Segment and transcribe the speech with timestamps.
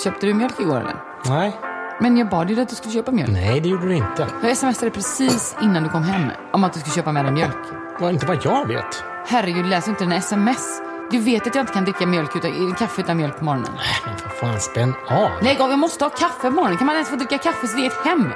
[0.00, 0.96] Köpte du mjölk igår eller?
[1.26, 1.60] Nej.
[2.00, 3.30] Men jag bad ju dig att du skulle köpa mjölk.
[3.32, 4.26] Nej, det gjorde du inte.
[4.42, 7.56] Jag smsade precis innan du kom hem om att du skulle köpa med dig mjölk.
[7.98, 9.04] Var inte vad jag vet.
[9.26, 10.80] Herregud, läs inte dina sms.
[11.10, 13.70] Du vet att jag inte kan dricka mjölk utan, kaffe utan mjölk på morgonen.
[14.06, 15.30] Men för fan, spänn av.
[15.42, 16.76] Lägg av, jag måste ha kaffe på morgonen.
[16.78, 18.32] Kan man ens få dricka kaffe så det är ett hem?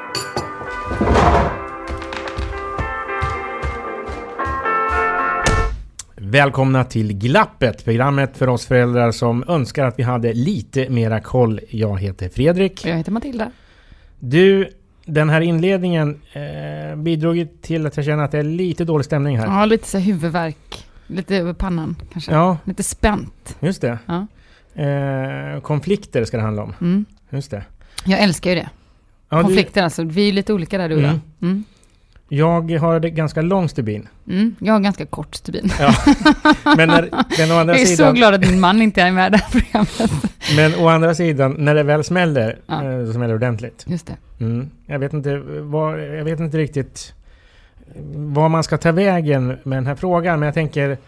[6.35, 11.61] Välkomna till Glappet, programmet för oss föräldrar som önskar att vi hade lite mera koll.
[11.71, 12.81] Jag heter Fredrik.
[12.85, 13.51] Och jag heter Matilda.
[14.19, 14.69] Du,
[15.05, 19.39] den här inledningen eh, bidrog till att jag känner att det är lite dålig stämning
[19.39, 19.47] här.
[19.47, 20.87] Ja, lite så huvudvärk.
[21.07, 22.33] Lite över pannan kanske.
[22.33, 23.57] Ja, Lite spänt.
[23.61, 23.99] just det.
[24.07, 24.27] Ja.
[24.83, 26.75] Eh, konflikter ska det handla om.
[26.81, 27.05] Mm.
[27.31, 27.65] Just det.
[28.05, 28.69] Jag älskar ju det.
[29.29, 30.03] Ja, du, Konflikter alltså.
[30.05, 31.19] Vi är lite olika där du och jag.
[31.43, 31.65] Mm.
[32.29, 34.09] Jag har det ganska lång stubin.
[34.29, 34.55] Mm.
[34.59, 35.71] Jag har ganska kort stubin.
[35.81, 35.95] Ja.
[36.77, 37.09] Men, när,
[37.39, 39.31] men, å andra Jag är så sidan, glad att min man inte är med i
[39.31, 40.13] det här programmet.
[40.57, 42.85] men å andra sidan, när det väl smäller, Ja.
[42.85, 43.85] eh, så smäller det ordentligt.
[43.89, 44.45] Just det.
[44.45, 44.71] Mm.
[44.87, 47.15] Jag, vet inte vad, jag vet inte riktigt
[48.15, 50.99] var man ska ta vägen med den här frågan, men jag tänker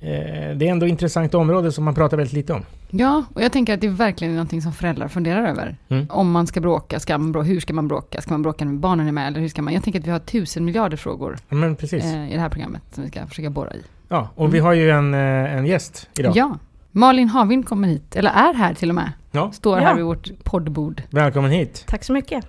[0.00, 2.62] det är ändå ett intressant område som man pratar väldigt lite om.
[2.90, 5.76] Ja, och jag tänker att det verkligen är någonting som föräldrar funderar över.
[5.88, 6.06] Mm.
[6.10, 8.20] Om man ska bråka, ska man bråka, hur ska man bråka?
[8.20, 9.26] Ska man bråka när barnen är med?
[9.26, 9.74] Eller hur ska man?
[9.74, 12.04] Jag tänker att vi har tusen miljarder frågor men precis.
[12.04, 13.82] eh, i det här programmet som vi ska försöka borra i.
[14.08, 16.32] Ja, och vi har ju en, eh, en gäst idag.
[16.36, 16.58] Ja.
[16.92, 19.12] Malin Havin kommer hit, eller är här till och med.
[19.30, 19.52] Ja.
[19.52, 19.84] Står Ja.
[19.84, 21.02] här vid vårt poddbord.
[21.10, 21.84] Välkommen hit.
[21.86, 22.44] Tack så mycket.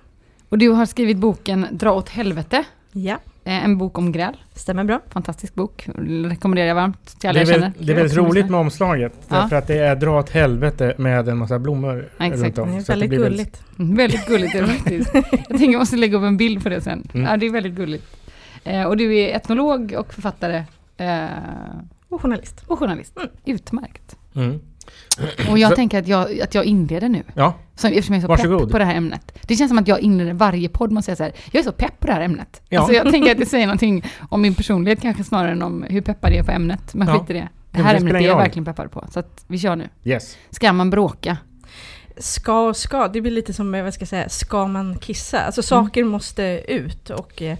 [0.48, 2.64] Och du har skrivit boken Dra åt helvete.
[2.92, 4.36] Ja, Eh, En bok om gräl.
[4.54, 5.00] stämmer bra.
[5.08, 5.88] Fantastisk bok.
[6.28, 7.72] Rekommenderar jag varmt till Det alla är, jag känner.
[7.78, 9.12] det är väldigt roligt med omslaget.
[9.28, 9.36] Ja.
[9.36, 12.42] Därför att det är dra åt helvete med en massa blommor Ja, exakt.
[12.42, 12.68] runt om.
[12.72, 13.62] Det är väldigt blir gulligt.
[13.78, 15.10] Mm, Väldigt gulligt är det faktiskt.
[15.14, 17.08] Jag tänker jag måste lägga upp en bild på det sen.
[17.14, 17.26] Mm.
[17.30, 18.16] Ja, det är väldigt gulligt.
[18.64, 20.64] Eh, och du är etnolog och författare.
[20.96, 21.24] Eh,
[22.08, 22.64] Och journalist.
[22.66, 23.18] och journalist.
[23.44, 24.16] Utmärkt.
[24.34, 24.60] Mm.
[25.50, 27.22] Och jag tänker att jag, att jag inleder nu.
[27.34, 28.60] Ja, Så, eftersom jag är så Varsågod.
[28.60, 29.38] pepp på det här ämnet.
[29.42, 31.64] Det känns som att jag inleder varje podd med att säga så här, jag är
[31.64, 32.62] så pepp på det här ämnet.
[32.68, 32.80] Ja.
[32.80, 36.00] Alltså jag tänker att det säger någonting om min personlighet kanske snarare än om hur
[36.00, 36.94] peppad jag är på ämnet.
[36.94, 37.18] Men Ja.
[37.18, 37.48] skit i det.
[37.70, 39.06] Det här det ämnet är jag verkligen peppad på.
[39.10, 39.88] Så att vi kör nu.
[40.04, 40.36] yes.
[40.50, 41.36] Ska man bråka?
[42.18, 45.40] Ska och ska, det blir lite som, vad ska jag säga, ska man kissa?
[45.40, 47.56] Alltså saker måste ut och eh,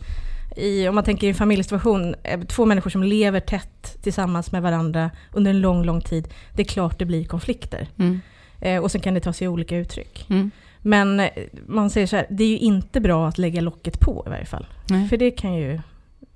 [0.57, 4.63] i, om man tänker i en familjesituation, eh, två människor som lever tätt tillsammans med
[4.63, 7.89] varandra under en lång, lång tid, det är klart det blir konflikter.
[7.99, 8.21] Mm.
[8.61, 10.27] Eh, och sen kan det ta sig olika uttryck.
[10.31, 10.51] Mm.
[10.83, 11.29] Men eh,
[11.67, 14.45] man säger så här, det är ju inte bra att lägga locket på i varje
[14.45, 14.67] fall.
[14.89, 15.09] Nej.
[15.09, 15.81] För det kan ju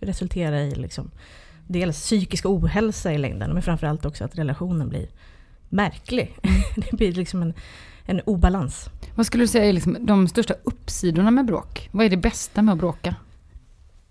[0.00, 1.10] resultera i liksom,
[1.66, 5.06] dels psykisk ohälsa i längden, men framförallt också att relationen blir
[5.68, 6.36] märklig.
[6.76, 7.54] det blir liksom en,
[8.04, 8.88] en obalans.
[9.14, 11.88] Vad skulle du säga är liksom de största uppsidorna med bråk?
[11.92, 13.14] Vad är det bästa med att bråka?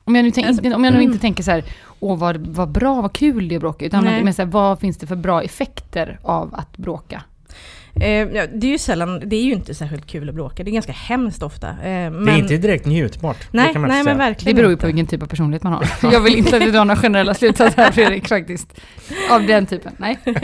[0.05, 1.01] Om jag nu, tänk, Alltså, om jag nu mm.
[1.01, 1.63] inte tänker så här,
[1.99, 4.79] åh vad, vad bra, vad kul det är att bråka, utan men så här, vad
[4.79, 7.23] finns det för bra effekter av att bråka?
[8.01, 10.63] Eh, ja, det är ju sällan, det är ju inte särskilt kul att bråka.
[10.63, 11.69] Det är ganska hemskt ofta.
[11.69, 13.37] Eh, men, Det är inte direkt njutbart.
[13.51, 15.87] det Nej, nej men verkligen Det beror ju på vilken typ av personlighet man har.
[16.11, 18.79] Jag vill inte att du drar några generella slutsatser här Fredrik, faktiskt.
[19.31, 20.19] Av den typen, nej.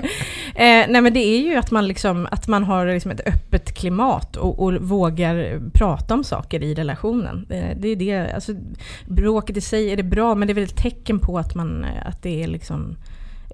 [0.50, 3.74] Eh, nej men det är ju att man, liksom, att man har liksom ett öppet
[3.74, 7.45] klimat och, och vågar prata om saker i relationen.
[7.50, 8.52] Eh, det är det, alltså,
[9.07, 11.86] bråket i sig är det bra men det är väl ett tecken på att, man,
[12.06, 12.98] att det är liksom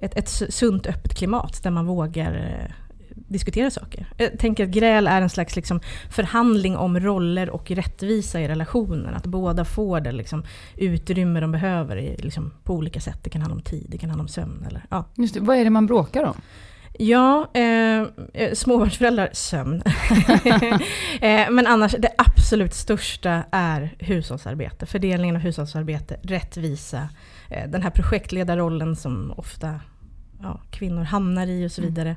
[0.02, 2.74] ett, ett sunt öppet klimat där man vågar eh,
[3.28, 4.06] diskutera saker.
[4.16, 5.80] Jag tänker att gräl är en slags liksom
[6.10, 9.14] förhandling om roller och rättvisa i relationen.
[9.14, 10.44] Att båda får det liksom
[10.76, 13.18] utrymme de behöver i, liksom, på olika sätt.
[13.22, 14.66] Det kan handla om tid, det kan handla om sömn.
[14.68, 15.04] Eller, ja.
[15.14, 16.36] Just det, vad är det man bråkar om?
[16.98, 18.00] Ja, eh,
[18.34, 19.82] eh, småbarnsföräldrar, sömn.
[21.20, 24.86] eh, men annars, det absolut största är hushållsarbete.
[24.86, 27.08] Fördelningen av hushållsarbete, rättvisa,
[27.50, 29.80] eh, den här projektledarrollen som ofta
[30.42, 32.10] ja, kvinnor hamnar i och så vidare.
[32.10, 32.16] Eh,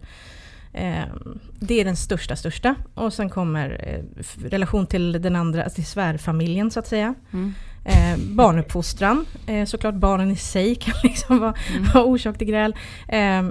[1.59, 2.75] det är den största, största.
[2.93, 4.03] Och sen kommer eh,
[4.49, 7.15] relation till den andra, alltså till svärfamiljen så att säga.
[7.33, 7.53] Mm.
[7.85, 11.53] Eh, barnuppfostran, eh, såklart barnen i sig kan liksom vara,
[11.93, 12.75] vara orsak till gräl.
[13.07, 13.49] Eh,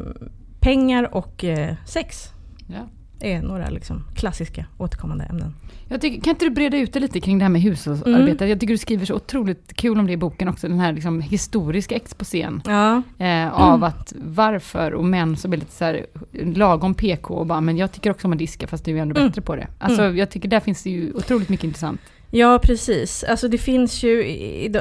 [0.60, 2.32] pengar och eh, sex
[2.66, 2.88] Ja.
[3.20, 5.54] Är några liksom, klassiska återkommande ämnen.
[6.00, 8.46] Tycker, kan inte du breda ut det lite kring det här med hushållsarbete?
[8.46, 11.20] Jag tycker du skriver så otroligt kul om det i boken också, den här liksom
[11.20, 12.62] historiska exposén.
[12.66, 17.46] Ja, Eh, av att varför och män som är lite så här lagom PK och
[17.46, 19.28] bara, men jag tycker också om att diska fast du är ändå Mm.
[19.28, 19.66] bättre på det.
[19.78, 22.00] Alltså jag tycker där finns det ju otroligt mycket intressant.
[22.30, 23.24] Ja precis.
[23.24, 24.22] Alltså det finns ju,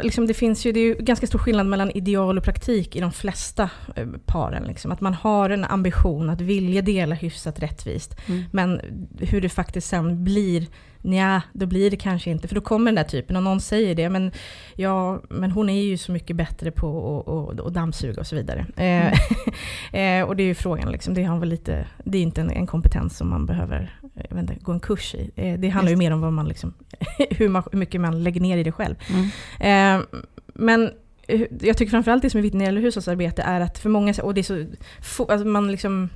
[0.04, 3.00] liksom det finns ju, det är ju ganska stor skillnad mellan ideal och praktik i
[3.00, 4.64] de flesta eh, paren.
[4.64, 4.92] Liksom.
[4.92, 8.16] Att man har en ambition att vilja dela hyfsat rättvist.
[8.28, 8.44] Mm.
[8.52, 8.82] Men
[9.20, 10.68] hur det faktiskt sen blir,
[11.02, 12.48] nja, då blir det kanske inte.
[12.48, 14.32] För då kommer den där typen, och någon säger det, men,
[14.76, 18.66] ja, men hon är ju så mycket bättre på att- dammsuga och så vidare.
[18.76, 19.14] Eh,
[20.02, 22.52] eh, och det är ju frågan, liksom, det, har väl lite, det är inte en,
[22.52, 23.97] en kompetens som man behöver eh,
[24.32, 25.32] inte, gå en kurs i.
[25.36, 26.74] Eh, det handlar ju mer om vad man liksom,
[27.30, 28.96] hur, man, hur mycket man lägger ner i det själv.
[29.10, 30.00] Mm.
[30.00, 30.06] Eh,
[30.48, 30.92] men
[31.28, 33.90] eh, jag tycker framförallt det som är viktigt när det gäller hushållsarbete är att för
[33.90, 34.68] många, och det är
[35.04, 36.10] så, alltså man liksom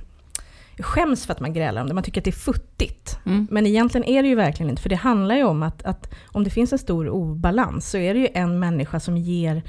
[0.78, 3.18] skäms för att man grälar om det, man tycker att det är futtigt.
[3.26, 3.48] Mm.
[3.50, 6.44] Men egentligen är det ju verkligen inte, för det handlar ju om att, att om
[6.44, 9.62] det finns en stor obalans så är det ju en människa som ger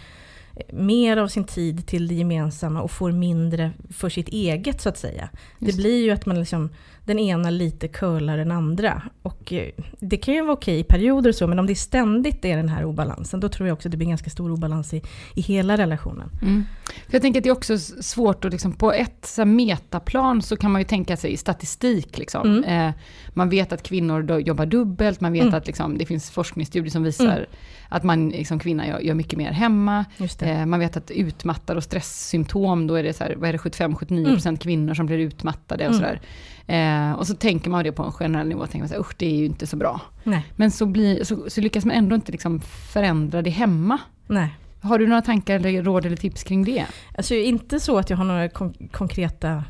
[0.74, 4.98] mer av sin tid till det gemensamma och får mindre för sitt eget så att
[4.98, 5.30] säga.
[5.60, 6.70] Just Det blir ju att man liksom,
[7.06, 9.02] den ena lite curlar den andra.
[9.22, 9.70] Och eh,
[10.00, 12.70] det kan ju vara okej i perioder och så, men om det ständigt är den
[12.70, 15.02] här obalansen, då tror jag också att det blir ganska stor obalans i,
[15.36, 16.30] i hela relationen.
[16.42, 16.64] Mm.
[16.86, 20.56] För jag tänker att det är också svårt att liksom, på ett så metaplan så
[20.56, 22.18] kan man ju tänka sig statistik.
[22.18, 22.58] Liksom.
[22.58, 22.88] Mm.
[22.88, 22.94] Eh,
[23.34, 25.54] man vet att kvinnor jobbar dubbelt, man vet Mm.
[25.54, 27.46] att liksom, det finns forskningsstudier som visar Mm.
[27.90, 30.06] att man liksom, kvinna gör, gör mycket mer hemma.
[30.42, 33.60] Eh, man vet att utmattad och stresssymptom, då är det, så här, vad är det
[33.60, 36.00] 75-79% kvinnor som blir utmattade och Mm.
[36.04, 36.22] sådär.
[36.68, 39.16] Eh, och så tänker man det på en generell nivå, tänker man så här, usch
[39.18, 40.02] det är ju inte så bra.
[40.24, 42.60] Nej, Men så, blir, så, så lyckas man ändå inte liksom
[42.94, 43.98] förändra det hemma.
[44.28, 44.50] nej.
[44.82, 46.86] Har du några tankar eller råd eller tips kring det?
[47.18, 49.64] Alltså inte så att jag har några kon- konkreta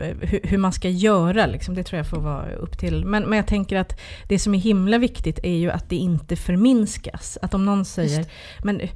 [0.00, 1.74] eh, hur, hur man ska göra, liksom.
[1.74, 3.04] det tror jag får vara upp till.
[3.04, 6.36] Men, men jag tänker att det som är himla viktigt är ju att det inte
[6.36, 7.38] förminskas.
[7.42, 8.26] Att om någon säger,
[8.64, 8.90] men eh,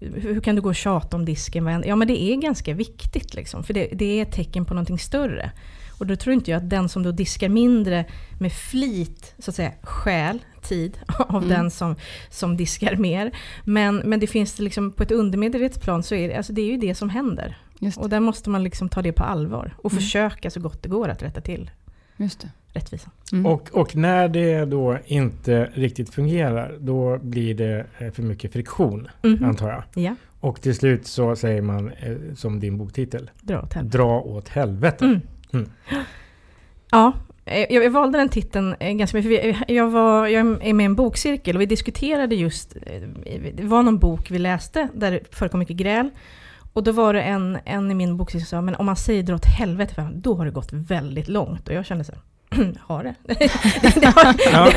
[0.00, 1.64] hur kan du gå och tjata om disken?
[1.64, 4.74] varenda-" Ja men det är ganska viktigt liksom, för det, det är ett tecken på
[4.74, 5.50] någonting större.
[5.98, 8.04] Och då tror inte jag att den som då diskar mindre
[8.40, 11.48] med flit, så att säga, stjäl tid av Mm.
[11.48, 11.96] den som,
[12.30, 13.30] som diskar mer.
[13.64, 16.62] Men, men det finns det liksom, på ett undermedvetet plan så är det, alltså det
[16.62, 17.58] är ju det som händer.
[17.78, 18.02] Just det.
[18.02, 20.02] Och där måste man liksom ta det på allvar och Mm.
[20.02, 21.70] försöka så gott det går att rätta till
[22.16, 22.48] Just det.
[22.72, 23.10] rättvisan.
[23.32, 23.46] Mm.
[23.46, 29.08] Och, och när det då inte riktigt fungerar, då blir det eh, för mycket friktion,
[29.22, 29.44] Mhm.
[29.44, 30.04] antar jag.
[30.04, 33.98] Ja, Och till slut så säger man, eh, som din boktitel, dra åt helvete.
[33.98, 35.20] dra åt helvete.
[35.54, 35.70] Mm.
[36.90, 37.12] Ja,
[37.44, 39.40] eh, jag, jag valde den titeln eh, ganska mycket.
[39.40, 42.76] för eh, Jag, var, jag är med i en bokcirkel och vi diskuterade just,
[43.54, 46.10] det var någon bok vi läste där det förekom mycket gräl.
[46.72, 49.22] Och då var det en, en i min bokcirkel som sa, men om man säger
[49.22, 51.68] dra åt helvete för honom, då har det gått väldigt långt.
[51.68, 52.20] Och jag kände så här,
[53.02, 53.14] det?
[54.00, 54.72] det har, Ja.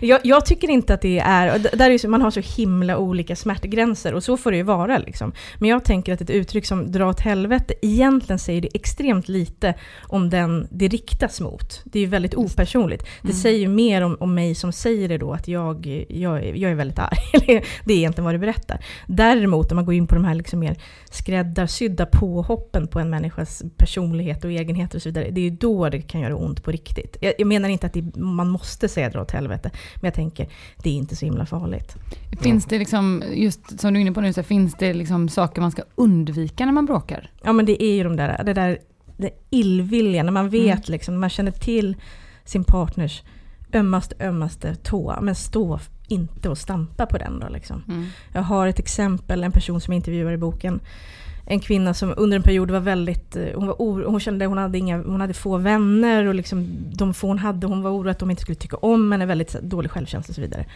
[0.00, 3.36] jag, jag tycker inte att det är, där är så, man har så himla olika
[3.36, 4.98] smärtgränser och så får det ju vara.
[4.98, 5.32] Liksom.
[5.58, 9.74] Men jag tänker att ett uttryck som dra åt helvete egentligen säger det extremt lite
[10.02, 11.80] om den det riktas mot.
[11.84, 13.04] Det är ju väldigt opersonligt.
[13.22, 13.36] Det Mm.
[13.42, 16.70] säger ju mer om, om mig som säger det då, att jag, jag, är- jag
[16.70, 17.18] är väldigt arg.
[17.84, 18.84] Det är egentligen vad det berättar.
[19.06, 20.76] Däremot om man går in på de här liksom mer
[21.10, 25.28] skräddarsydda påhoppen på en människas personlighet och egenheter och så vidare.
[25.30, 27.11] Det är ju då det kan göra ont på riktigt.
[27.20, 30.48] Jag, jag menar inte att det, man måste säga dra åt helvete, men jag tänker
[30.82, 31.96] det är inte så himla farligt.
[32.40, 35.60] Finns det liksom, just som du är inne på nu, så finns det liksom saker
[35.60, 37.30] man ska undvika när man bråkar?
[37.42, 38.78] Ja men det är ju de där, det där
[39.16, 41.96] det illvilja, när man vet liksom, när man känner till
[42.44, 43.22] sin partners
[43.72, 45.78] ömmaste, ömmaste tå, men stå
[46.08, 47.84] inte och stampa på den då liksom.
[47.88, 48.06] Mm.
[48.32, 50.80] Jag har ett exempel, en person som jag intervjuar i boken.
[51.46, 54.58] En kvinna som under en period var väldigt, eh, hon, var oro, hon kände hon
[54.58, 58.10] hade, inga, hon hade få vänner och liksom de få hon hade, hon var orolig
[58.10, 60.66] att de inte skulle tycka om henne, väldigt dålig självkänsla och så vidare.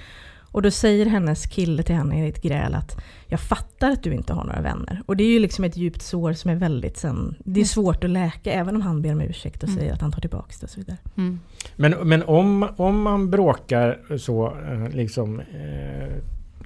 [0.57, 2.97] Och då säger hennes kille till henne i ett gräl att
[3.27, 5.03] jag fattar att du inte har några vänner.
[5.07, 8.05] Och det är ju liksom ett djupt sår som är väldigt sen, det är svårt
[8.05, 10.65] att läka även om han ber om ursäkt och säger att han tar tillbaka det
[10.65, 10.97] och så vidare.
[11.17, 11.41] Mm.
[11.77, 16.13] Men, men om, om man bråkar så eh, liksom eh,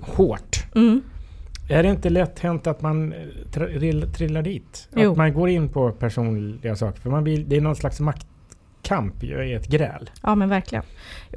[0.01, 0.65] hårt.
[0.75, 1.03] Mm.
[1.71, 4.89] Är det inte lätt hänt att man eh, trillar dit?
[4.97, 5.11] Jo.
[5.11, 7.01] Att man går in på personliga saker?
[7.01, 10.11] För man vill, det är någon slags maktkamp i ett gräl.
[10.23, 10.85] Ja men verkligen.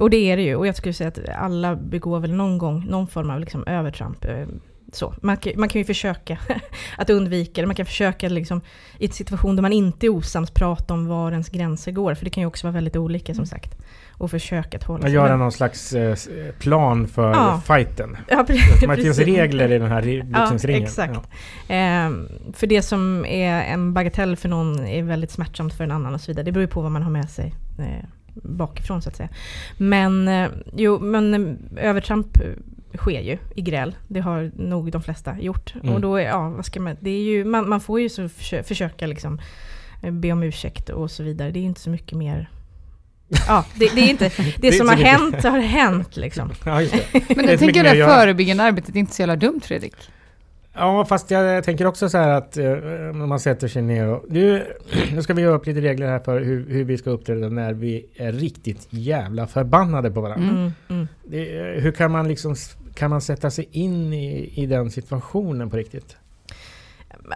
[0.00, 0.56] Och det är det ju.
[0.56, 4.24] Och jag skulle säga att alla begår väl någon gång någon form av liksom övertramp.
[4.94, 5.14] Så.
[5.22, 6.38] Man, kan, man kan ju försöka
[6.98, 7.66] att undvika det.
[7.66, 8.60] Man kan försöka liksom,
[8.98, 12.14] i en situation där man inte är osams prata om var ens gränser går.
[12.14, 13.74] För det kan ju också vara väldigt olika som sagt.
[14.18, 16.16] Och försöka att hålla Man sig gör med- någon slags eh,
[16.58, 17.60] plan för Ja.
[17.66, 18.16] fighten.
[18.28, 19.36] Ja, pre- Som att det finns precis.
[19.36, 20.82] regler i den här ri- Ja, boxningsringen.
[20.82, 21.20] exakt.
[21.68, 26.14] Ehm, för det som är en bagatell för någon är väldigt smärtsamt för en annan
[26.14, 26.44] och så vidare.
[26.44, 29.28] Det beror ju på vad man har med sig eh, bakifrån så att säga.
[29.76, 32.26] Men, eh, jo, men övertramp
[32.96, 33.96] sker ju i gräl.
[34.08, 35.74] Det har nog de flesta gjort.
[35.82, 35.94] Mm.
[35.94, 38.22] Och då är, ja, vad ska man, det är ju, man, man får ju så
[38.22, 39.38] försö- försöka liksom
[40.02, 41.50] eh, be om ursäkt och så vidare.
[41.50, 42.50] Det är inte så mycket mer
[43.48, 45.42] Ja, det, det är inte, det, Det är som inte har så mycket.
[45.44, 46.50] hänt har hänt liksom.
[46.64, 47.36] Ja, just det.
[47.36, 49.94] Men jag tänker det förebyggande arbetet är inte så jävla dumt Fredrik.
[50.76, 54.24] Ja, fast jag tänker också så här att eh, när man sätter sig ner och...
[54.28, 54.66] Nu,
[55.12, 57.72] nu ska vi göra upp lite regler här för hur, hur vi ska uppträda när
[57.72, 60.48] vi är riktigt jävla förbannade på varandra.
[60.50, 61.08] Mm, mm.
[61.24, 62.56] Det, eh, hur kan man liksom...
[62.94, 66.16] Kan man sätta sig in i, i den situationen på riktigt?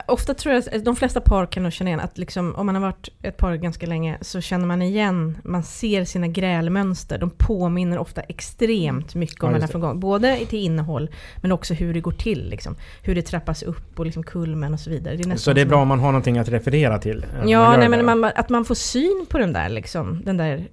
[0.06, 2.82] Ofta tror jag de flesta par kan nog känna igen att liksom, om man har
[2.82, 7.18] varit ett par ganska länge så känner man igen, man ser sina grälmönster.
[7.18, 10.00] De påminner ofta extremt mycket om Ja, den här frågan.
[10.00, 12.48] Både till innehåll men också hur det går till.
[12.48, 12.76] Liksom.
[13.02, 15.16] Hur det trappas upp och liksom kulmen och så vidare.
[15.16, 17.24] Det Så det är bra om man har någonting att referera till?
[17.42, 20.68] eh, Ja, nej, men man, att man får syn på den där, liksom, den där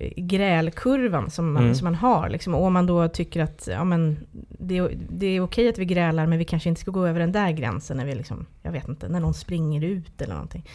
[0.50, 1.76] grälkurvan som man, Mm.
[1.76, 2.30] som man har.
[2.30, 2.56] Liksom.
[2.56, 4.18] Och om man då tycker att ja, men,
[4.60, 7.20] det, är- det är okej att vi grälar men vi kanske inte ska gå över
[7.20, 10.66] den där gränsen när vi liksom, jag vet inte, när någon springer ut eller någonting.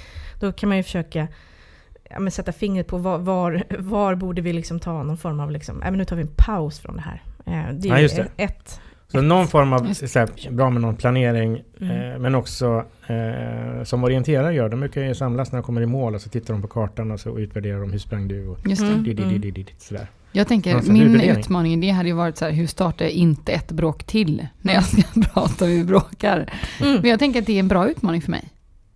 [0.41, 1.29] Då kan man ju försöka
[2.11, 5.51] ja, men sätta fingret på var, var, var borde vi liksom ta någon form av,
[5.51, 7.23] liksom, ja, men nu tar vi en paus från det här.
[7.47, 8.29] Eh, Det är Ja, ju just det.
[8.37, 8.81] ett...
[9.09, 12.13] Så någon form av, här, bra med någon planering, Mm.
[12.13, 14.69] eh, men också eh, som orienterare gör.
[14.69, 17.11] De brukar ju samlas när de kommer i mål och så tittar de på kartan
[17.11, 18.67] och så utvärderar de hur sprang du och.
[18.67, 19.03] Mm.
[19.05, 20.07] di, di, di, di, di, di, sådär.
[20.33, 23.13] Jag tänker, Alltså, min utmaning i det hade ju varit så här, hur startar jag
[23.13, 25.03] inte ett bråk till när jag ska
[25.35, 26.53] prata om hur vi bråkar?
[26.81, 27.01] Mm.
[27.01, 28.49] Men jag tänker att det är en bra utmaning för mig.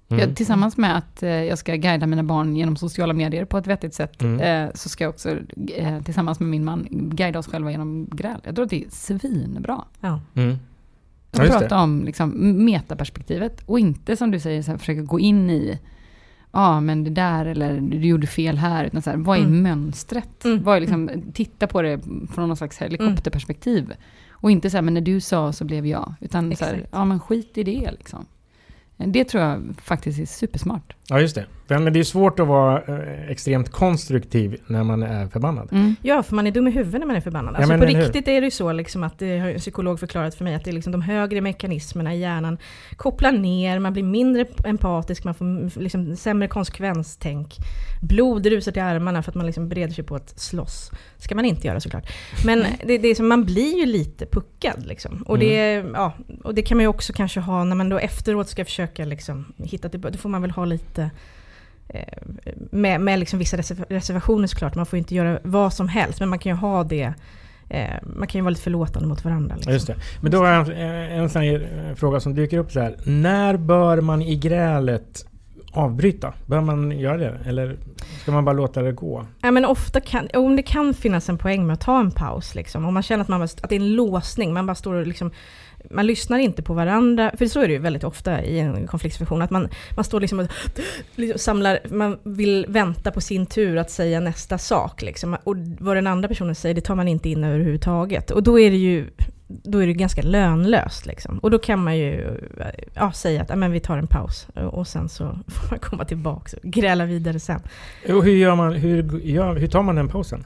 [0.08, 0.20] Mm.
[0.28, 3.66] Jag, tillsammans med att eh, jag ska guida mina barn genom sociala medier på ett
[3.66, 4.66] vettigt sätt, Mm.
[4.68, 5.30] eh, så ska jag också
[5.76, 8.40] eh, tillsammans med min man guida oss själva genom gräl.
[8.44, 9.84] Jag tror att det är svinbra.
[10.00, 10.20] Ja.
[10.34, 10.50] Mm.
[11.30, 11.74] Att Ja, prata det.
[11.82, 12.30] om liksom,
[12.64, 15.78] metaperspektivet och inte som du säger, så här, försöka gå in i
[16.54, 18.84] Ja, men det där eller du gjorde fel här.
[18.84, 19.62] Utan så här, vad är Mm.
[19.62, 20.44] mönstret?
[20.44, 20.62] Mm.
[20.62, 22.00] Vad är liksom, titta på det
[22.34, 23.92] från någon slags helikopterperspektiv.
[24.30, 26.14] Och inte så här, men när du sa så blev jag.
[26.20, 26.88] Utan så här, Exakt.
[26.92, 28.26] ja men skit i det liksom.
[28.96, 30.96] Det tror jag faktiskt är supersmart.
[31.08, 31.46] Ja, just det.
[31.68, 35.68] Men det är svårt att vara eh, extremt konstruktiv när man är förbannad.
[35.72, 35.96] Mm.
[36.02, 37.54] Ja, för man är dum i huvudet när man är förbannad.
[37.54, 38.04] Ja, Alltså men på eller hur?
[38.04, 40.64] riktigt är det ju så liksom att det har en psykolog förklarat för mig att
[40.64, 42.58] det är liksom de högre mekanismerna i hjärnan
[42.96, 47.54] kopplar ner, man blir mindre empatisk, man får liksom sämre konsekvenstänk.
[48.02, 50.90] Blod rusar till armarna för att man liksom bereder sig på att slåss.
[51.18, 52.12] ska man inte göra såklart.
[52.46, 55.22] Men det, det är som, man blir ju lite puckad liksom.
[55.26, 55.92] Och, det, Mm.
[55.94, 56.12] ja,
[56.44, 59.52] och det kan man ju också kanske ha när man då efteråt ska försöka liksom
[59.56, 60.12] hitta tillbaka.
[60.12, 62.00] Då får man väl ha lite eh,
[62.70, 64.74] med, med liksom vissa reserv- reservationer såklart.
[64.74, 67.14] Man får inte göra vad som helst, men man kan ju ha det.
[67.68, 69.54] Eh, man kan ju vara lite förlåtande mot varandra.
[69.54, 69.72] Liksom.
[69.72, 69.96] Just det.
[70.20, 70.78] Men då har jag en,
[71.20, 72.96] en sån här eh, fråga som dyker upp så här.
[73.04, 75.26] När bör man i grälet
[75.72, 76.32] avbryta?
[76.46, 77.38] Bör man göra det?
[77.46, 77.76] Eller
[78.22, 79.26] ska man bara låta det gå?
[79.42, 82.54] Ja, men ofta kan, om det kan finnas en poäng med att ta en paus,
[82.54, 82.84] liksom.
[82.84, 85.30] om man känner att, man, att det är en låsning, man bara står och liksom,
[85.90, 89.42] man lyssnar inte på varandra, för så är det ju väldigt ofta i en konfliktsituation,
[89.42, 90.46] att man, man står liksom och
[91.14, 95.02] liksom samlar, man vill vänta på sin tur att säga nästa sak.
[95.02, 95.36] Liksom.
[95.44, 98.30] Och vad den andra personen säger, det tar man inte in överhuvudtaget.
[98.30, 99.10] Och då är det ju
[99.46, 101.06] då är det ganska lönlöst.
[101.06, 101.38] Liksom.
[101.38, 102.40] Och då kan man ju
[102.94, 106.56] ja, säga att men vi tar en paus och sen så får man komma tillbaka
[106.56, 107.60] och gräla vidare sen.
[108.08, 110.44] Och hur, gör man, hur, gör, hur tar man den pausen?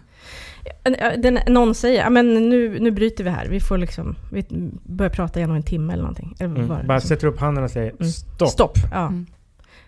[1.19, 4.45] Den, någon säger, ja men nu, nu bryter vi här, vi får liksom, vi
[4.85, 6.37] börjar prata igen om en timme eller någonting.
[6.41, 6.63] Eller Mm.
[6.63, 7.09] det Bara liksom.
[7.09, 8.09] sätter upp handen och säger Mm.
[8.13, 8.49] stopp.
[8.49, 9.07] Stopp, ja.
[9.07, 9.27] Mm.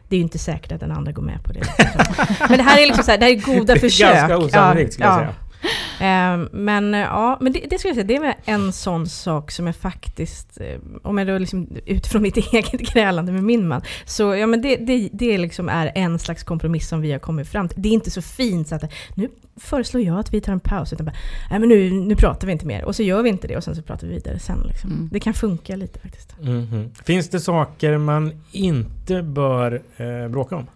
[0.08, 1.60] Det är ju inte säkert att den andra går med på det.
[2.48, 4.14] men det här är liksom så här, det här är goda försök.
[4.14, 5.34] Ganska osannolikt skulle jag säga.
[6.00, 9.06] Eh, men eh, ja, men det, det skulle jag säga, det är väl en sån
[9.06, 13.68] sak som är faktiskt, eh, om jag då liksom utifrån mitt eget grälande med min
[13.68, 17.18] man, så ja men det, det, det liksom är en slags kompromiss som vi har
[17.18, 17.82] kommit fram till.
[17.82, 20.92] Det är inte så fint så att nu föreslår jag att vi tar en paus,
[20.92, 21.16] utan bara,
[21.50, 22.84] nej men nu, nu pratar vi inte mer.
[22.84, 24.60] Och så gör vi inte det och sen så pratar vi vidare sen.
[24.68, 24.90] Liksom.
[24.90, 25.08] Mm.
[25.12, 26.36] Det kan funka lite faktiskt.
[26.42, 27.04] Mm -hmm.
[27.04, 30.66] Finns det saker man inte bör eh, bråka om?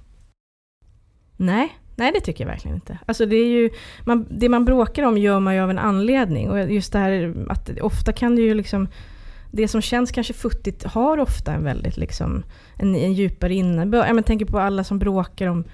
[1.36, 2.98] Nej, Nej, det tycker jag verkligen inte.
[3.06, 3.70] Alltså det, är ju,
[4.04, 6.50] man, det man bråkar om gör man ju av en anledning.
[6.50, 8.88] Och just det här att ofta kan det ju liksom...
[9.50, 12.42] Det som känns kanske futtigt har ofta en väldigt liksom,
[12.78, 14.08] en, en djupare innebörd.
[14.08, 15.64] Jag tänker på alla som bråkar om,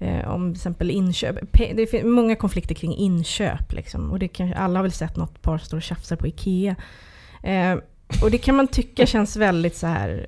[0.00, 1.36] eh, om till exempel inköp.
[1.74, 3.72] Det finns många konflikter kring inköp.
[3.72, 4.10] Liksom.
[4.10, 6.76] Och det kan, alla har väl sett något par som står och tjafsar på IKEA.
[7.42, 7.78] Eh,
[8.22, 10.26] och det kan man tycka känns väldigt så här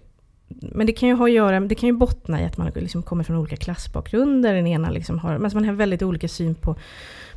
[0.60, 3.02] men det kan ju ha att göra, det kan ju bottna i att man liksom
[3.02, 4.54] kommer från olika klassbakgrunder.
[4.54, 6.76] Den ena liksom har, alltså man har väldigt olika syn på,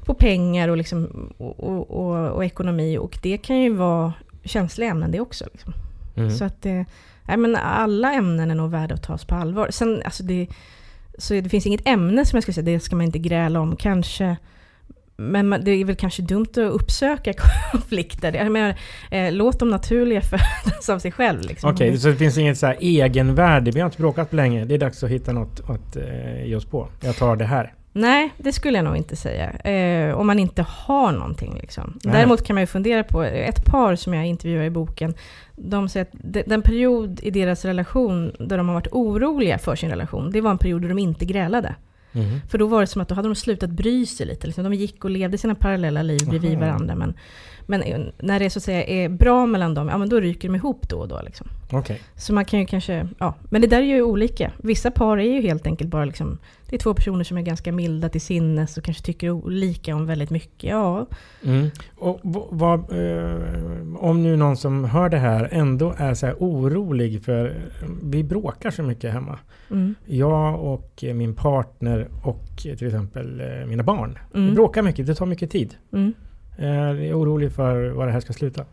[0.06, 2.98] på pengar och, liksom, och, och, och, och ekonomi.
[2.98, 5.46] Och det kan ju vara känsliga ämnen det också.
[5.52, 5.74] Liksom.
[6.16, 6.32] Mm.
[6.32, 6.86] Så att det,
[7.28, 9.68] nej men alla ämnen är nog värda att tas på allvar.
[9.72, 10.48] Sen, alltså det,
[11.18, 13.76] så det finns inget ämne som jag ska säga, det ska man inte gräla om.
[13.76, 14.38] Kanske
[15.18, 17.34] men det är väl kanske dumt att uppsöka
[17.72, 18.34] konflikter.
[18.34, 18.76] Jag menar,
[19.12, 20.22] eh, låt dem naturliga
[20.64, 21.42] födas av sig själv.
[21.42, 21.74] Liksom.
[21.74, 23.72] Okej, okay, så det finns inget så här egenvärde.
[23.72, 24.66] Vi har inte bråkat på länge.
[24.66, 26.88] Det är dags att hitta något att eh, ge oss på.
[27.02, 27.74] Jag tar det här.
[27.94, 29.50] Nej, det skulle jag nog inte säga.
[29.52, 31.58] Eh, om man inte har någonting.
[31.62, 32.00] Liksom.
[32.04, 35.14] Däremot kan man ju fundera på, ett par som jag intervjuar i boken,
[35.56, 39.90] de säger att den period i deras relation där de har varit oroliga för sin
[39.90, 41.76] relation, det var en period då de inte grälade.
[42.14, 42.42] Mm.
[42.50, 44.48] För då var det som att då hade de slutat bry sig lite.
[44.48, 44.64] Liksom.
[44.64, 46.96] De gick och levde sina parallella liv bredvid varandra.
[46.96, 47.14] Men,
[47.68, 50.56] men när det så att säga är bra mellan dem, ja men då ryker de
[50.56, 51.22] ihop då och då.
[51.26, 51.48] Liksom.
[51.72, 51.98] Okay.
[52.16, 53.36] Så man kan ju kanske, ja.
[53.50, 54.52] Men det där är ju olika.
[54.58, 56.38] Vissa par är ju helt enkelt bara liksom,
[56.70, 60.06] det är två personer som är ganska milda till sinnes och kanske tycker olika om
[60.06, 60.70] väldigt mycket.
[60.70, 61.06] Ja.
[61.44, 61.70] Mm.
[61.98, 62.20] Och
[62.50, 63.36] vad, eh,
[63.98, 67.56] om nu någon som hör det här ändå är så orolig för
[68.04, 69.40] vi bråkar så mycket hemma.
[69.72, 69.96] Mm.
[70.06, 74.20] Jag och min partner och till exempel eh, mina barn.
[74.34, 74.50] Mm.
[74.50, 75.75] Vi bråkar mycket, det tar mycket tid.
[75.94, 76.14] Mm.
[76.57, 78.65] Eh, jag är orolig för var det här ska sluta.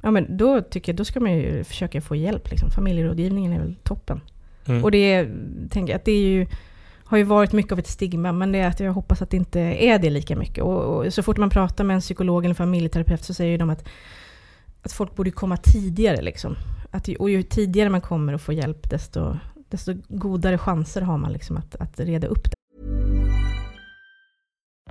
[0.00, 2.50] Ja men då tycker jag, då ska man ju försöka få hjälp.
[2.50, 2.70] Liksom.
[2.70, 4.20] Familjerådgivningen är väl toppen.
[4.66, 4.84] Mm.
[4.84, 5.28] Och det
[5.70, 6.46] tänker jag att det är ju,
[7.04, 9.36] har ju varit mycket av ett stigma, men det är att jag hoppas att det
[9.36, 10.64] inte är det lika mycket.
[10.64, 13.88] Och, och så fort man pratar med en psykolog eller familjeterapeut så säger de att,
[14.82, 16.22] att folk borde komma tidigare.
[16.22, 16.56] Liksom.
[16.90, 19.36] Att, och ju tidigare man kommer och får hjälp, desto,
[19.68, 22.63] desto godare chanser har man liksom att, att reda upp det.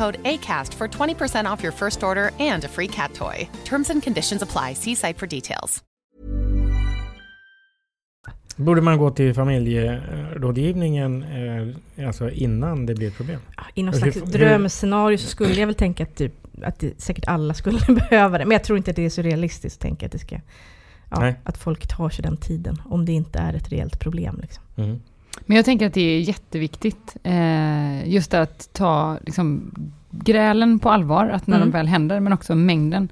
[0.00, 3.48] code ACAST for 20% off your first order and a free cat toy.
[3.64, 4.74] Terms and conditions apply.
[4.74, 5.82] See site for details.
[8.56, 13.40] Borde man gå till familjerådgivningen eh, alltså innan det blir ett problem?
[13.74, 16.32] I någon slags drömscenario så skulle jag väl tänka att, typ,
[16.62, 17.78] att det, säkert alla skulle
[18.10, 18.44] behöva det.
[18.44, 20.40] Men jag tror inte att det är så realistiskt att tänka att, det ska,
[21.10, 22.82] ja, att folk tar sig den tiden.
[22.84, 24.38] Om det inte är ett reellt problem.
[24.42, 24.64] Liksom.
[24.76, 25.00] Mm.
[25.46, 27.16] Men jag tänker att det är jätteviktigt.
[27.22, 29.74] Eh, just att ta liksom,
[30.10, 31.68] grälen på allvar, att när mm.
[31.68, 33.08] de väl händer, men också mängden.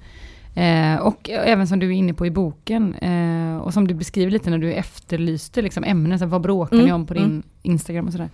[0.54, 4.31] Eh, och även som du är inne på i boken, eh, och som du beskriver
[4.31, 6.87] lite när du efterlyste liksom, ämnen, så vad bråkar mm.
[6.87, 7.42] ni om på din mm.
[7.62, 8.31] Instagram och sådär.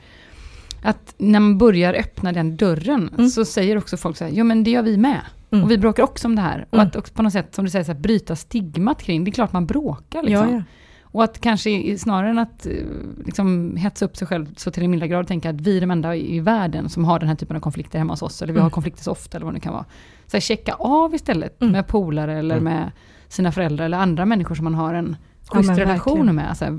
[0.83, 3.29] Att när man börjar öppna den dörren, mm.
[3.29, 5.21] så säger också folk så här, jo men det gör vi med.
[5.51, 5.65] Mm.
[5.65, 6.67] Och vi bråkar också om det här.
[6.71, 9.31] Och att också på något sätt, som du säger, så här, bryta stigmat kring, det
[9.31, 10.23] är klart man bråkar.
[10.23, 10.49] Liksom.
[10.51, 10.63] Ja, ja.
[11.15, 12.73] Och att kanske snarare än att eh,
[13.25, 15.91] liksom, hetsa upp sig själv så till en milda grad tänka att vi är de
[15.91, 18.59] enda i världen som har den här typen av konflikter hemma hos oss, eller vi
[18.59, 18.71] har Mm.
[18.71, 19.85] konflikter så ofta, eller vad det kan vara.
[20.27, 21.73] Så här, checka av istället Mm.
[21.73, 22.65] med polare eller Mm.
[22.75, 22.91] med
[23.29, 25.17] sina föräldrar eller andra människor som man har en
[25.51, 26.49] Ja, schysst men relation med.
[26.49, 26.79] Alltså,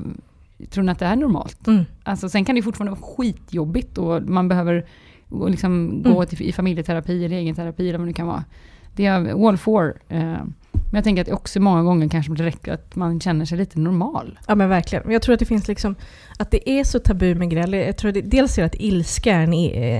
[0.70, 1.68] tror ni att det är normalt?
[1.68, 1.84] Mm.
[2.04, 4.86] Alltså, sen kan det fortfarande vara skitjobbigt och man behöver
[5.30, 6.28] gå- liksom, gå Mm.
[6.28, 8.44] till, i familjeterapi eller egen terapi eller vad det kan vara.
[8.96, 9.94] Det är all for.
[10.10, 10.36] Eh,
[10.92, 13.58] men jag tänker att det också många gånger kanske det räcker att man känner sig
[13.58, 14.40] lite normal.
[14.48, 15.12] Ja men verkligen.
[15.12, 15.96] Jag tror att det finns liksom,
[16.40, 17.74] att det är så tabu med gräl.
[17.74, 19.54] Jag tror att det, dels är det att ilska är en,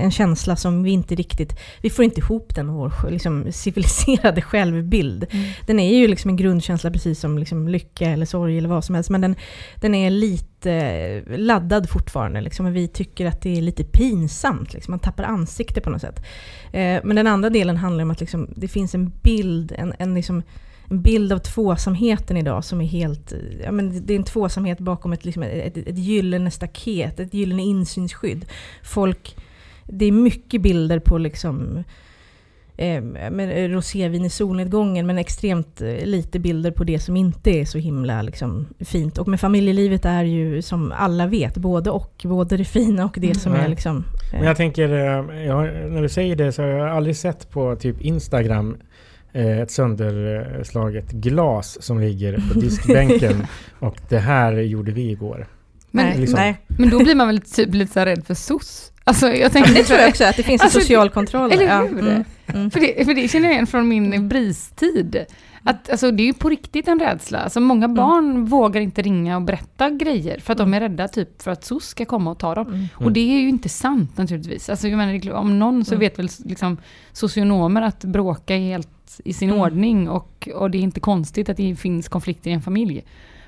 [0.04, 5.26] en känsla som vi inte riktigt, vi får inte ihop den, vår liksom, civiliserade självbild.
[5.66, 8.94] Den är ju liksom en grundkänsla precis som liksom lycka eller sorg eller vad som
[8.94, 9.36] helst, men den,
[9.80, 12.40] den är lite laddad fortfarande.
[12.40, 14.92] Liksom, och vi tycker att det är lite pinsamt, liksom.
[14.92, 16.24] man tappar ansikte på något sätt.
[16.72, 20.14] Eh, men den andra delen handlar om att liksom, det finns en bild, en, en
[20.14, 20.42] liksom,
[20.90, 23.32] en bild av tvåsamheten idag som är helt...
[23.64, 27.34] Ja, men det är en tvåsamhet bakom ett, liksom ett, ett, ett gyllene staket, ett
[27.34, 28.44] gyllene insynsskydd.
[28.82, 29.36] Folk...
[29.88, 31.84] Det är mycket bilder på liksom...
[32.78, 37.64] Eh, med rosévin i solnedgången men extremt eh, lite bilder på det som inte är
[37.64, 39.18] så himla liksom, fint.
[39.18, 42.22] Och med familjelivet är ju som alla vet både och.
[42.24, 43.64] Både det fina och det som Mm.
[43.64, 43.96] är liksom...
[44.32, 47.16] eh, Men jag tänker, eh, jag, har- när du säger det så har jag aldrig
[47.16, 48.80] sett på typ Instagram eh,
[49.36, 53.46] ett sönderslaget glas som ligger på diskbänken
[53.78, 55.46] och det här gjorde vi igår.
[55.90, 56.60] Men, liksom- nej.
[56.68, 58.92] men då blir man väl typ lite så här rädd för SOS?
[59.04, 61.52] Alltså jag tänker Det tror jag också, att det finns en Alltså, social kontroll.
[61.52, 61.80] eller ja.
[61.82, 61.98] hur?
[61.98, 62.70] Mm, mm.
[62.70, 65.24] För det, för det känner jag igen från min bristid.
[65.66, 67.38] Att, alltså, det är ju på riktigt en rädsla.
[67.38, 71.42] Alltså, många barn vågar inte ringa och berätta grejer för att de är rädda typ
[71.42, 72.66] för att SOS ska komma och ta dem.
[72.66, 72.86] Mm.
[72.94, 74.68] Och det är ju inte sant naturligtvis.
[74.70, 76.00] Alltså, jag menar, om någon så Mm.
[76.00, 76.76] vet väl liksom,
[77.12, 79.60] socionomer att bråka är helt i sin Mm.
[79.62, 83.04] ordning och, och det är inte konstigt att det finns konflikter i en familj.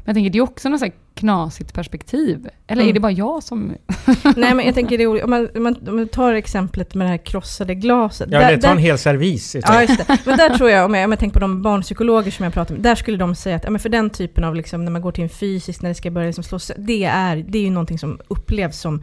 [0.09, 2.49] Men jag tänker, det är också något så här knasigt perspektiv.
[2.67, 2.95] Eller är Mm.
[2.95, 3.75] det bara jag som...
[4.37, 7.05] Nej men jag tänker det är om man, om man, om man tar exemplet med
[7.07, 8.29] det här krossade glaset.
[8.33, 9.57] Ja, Där- det tar en hel servis.
[9.63, 10.19] Ja, just det.
[10.27, 12.75] Men där tror jag, om jag, om jag tänker på de barnpsykologer som jag pratar
[12.75, 15.03] med, där skulle de säga att ja, men för den typen av, liksom, när man
[15.03, 17.71] går till en fysisk, när det ska börja liksom slås, det är, det är ju
[17.71, 19.03] någonting som upplevs som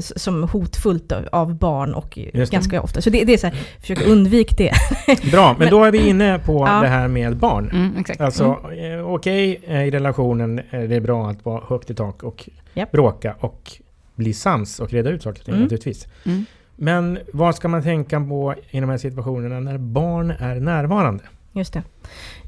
[0.00, 2.18] som hotfullt av- barn och
[2.50, 3.00] ganska ofta.
[3.00, 4.72] Så det, det är så här, försök undvika det.
[5.30, 6.80] Bra, men då är vi inne på Ja.
[6.82, 7.70] det här med barn.
[7.70, 8.20] Mm, exakt.
[8.20, 8.98] Alltså, Mm.
[8.98, 12.90] eh, okej, eh, i relationen är det bra att vara högt i tak och Japp.
[12.92, 13.72] bråka och
[14.14, 15.62] bli sams och reda ut saker och ting Mm.
[15.62, 16.06] naturligtvis.
[16.26, 16.44] Mm.
[16.76, 21.24] Men vad ska man tänka på i de här situationerna när barn är närvarande?
[21.52, 21.82] Just det.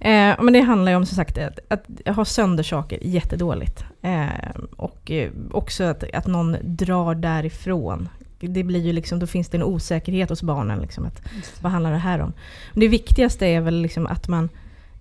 [0.00, 3.84] Eh, men det handlar ju om som sagt att, att ha sönder saker jättedåligt.
[4.02, 8.08] Eh, och eh, också att, att någon drar därifrån.
[8.40, 10.80] Det blir ju liksom, då finns det en osäkerhet hos barnen.
[10.80, 11.22] Liksom, att,
[11.60, 12.32] vad handlar det här om?
[12.72, 14.48] Men det viktigaste är väl liksom att man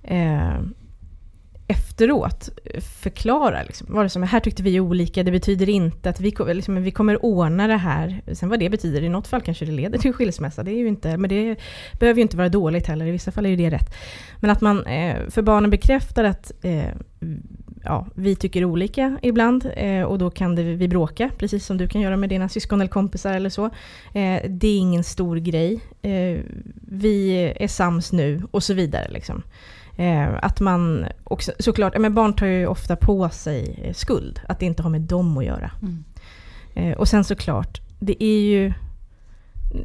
[0.04, 0.60] eh,
[1.70, 2.50] efteråt
[3.02, 3.64] förklara.
[3.64, 6.84] Liksom, vad det som är, här tyckte vi olika, det betyder inte att vi, liksom,
[6.84, 8.22] vi kommer ordna det här.
[8.34, 10.88] Sen vad det betyder, i något fall kanske det leder till skilsmässa, det är ju
[10.88, 11.56] inte, men det
[12.00, 13.96] behöver ju inte vara dåligt heller, i vissa fall är ju det rätt.
[14.40, 16.94] Men att man eh, för barnen bekräftar att eh,
[17.84, 21.88] ja, vi tycker olika ibland eh, och då kan det, vi bråka, precis som du
[21.88, 23.66] kan göra med dina syskon eller kompisar eller så.
[24.14, 25.80] Eh, det är ingen stor grej.
[26.02, 26.40] Eh,
[26.82, 29.08] vi är sams nu och så vidare.
[29.10, 29.44] Liksom.
[30.00, 34.60] Eh, att man också, såklart, men barn tar ju ofta på sig eh, skuld, att
[34.60, 35.72] det inte har med dem att göra.
[35.82, 36.04] Mm.
[36.76, 38.74] Eh, och sen såklart, det är ju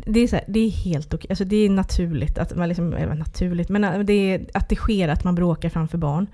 [0.07, 2.93] det är, så här, det är helt okej, alltså det är naturligt, att man liksom,
[2.93, 6.27] eller naturligt, men eh, det är, att det sker att man bråkar framför barn.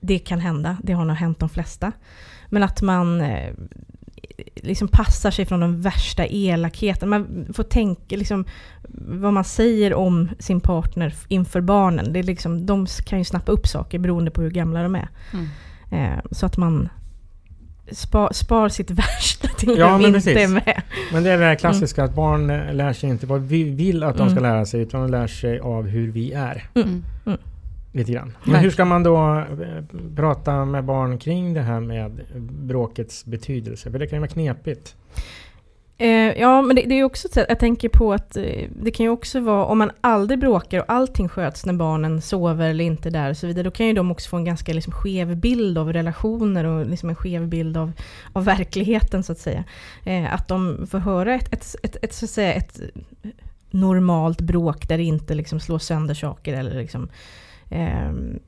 [0.00, 1.92] Det kan hända, det har nog hänt de flesta.
[2.48, 3.54] Men att man eh,
[4.54, 7.08] liksom passar sig från de värsta elakheten.
[7.08, 8.44] Man får tänka liksom,
[8.98, 12.12] vad man säger om sin partner inför barnen.
[12.12, 15.08] Det är liksom, de kan ju snappa upp saker beroende på hur gamla de är.
[15.32, 15.46] Mm.
[15.90, 16.88] Eh, så att man
[17.92, 20.36] spar, spar sitt värsta till när Ja, de men inte precis.
[20.36, 20.82] är med.
[21.12, 22.46] Men det är det här klassiska att barn
[22.76, 24.50] lär sig inte vad vi vill att de ska Mm.
[24.52, 26.64] lära sig utan de lär sig av hur vi är.
[26.74, 27.04] Mm.
[27.96, 28.36] Lite grann.
[28.44, 29.84] Men hur ska man då eh,
[30.16, 33.90] prata med barn kring det här med bråkets betydelse?
[33.90, 34.96] För det kan ju vara knepigt.
[35.98, 39.04] Eh, ja, men det, det är också ett jag tänker på att eh, det kan
[39.04, 43.08] ju också vara, om man aldrig bråkar och allting sköts när barnen sover eller inte
[43.08, 45.36] är där och så vidare, då kan ju de också få en ganska liksom, skev
[45.36, 47.92] bild av relationer och liksom en skev bild av,
[48.32, 49.64] av verkligheten så att säga.
[50.04, 52.80] Eh, att de får höra ett, ett, ett, ett, så att säga, ett
[53.70, 57.08] normalt bråk där det inte liksom slår sönder saker eller liksom
[57.70, 58.38] ehm,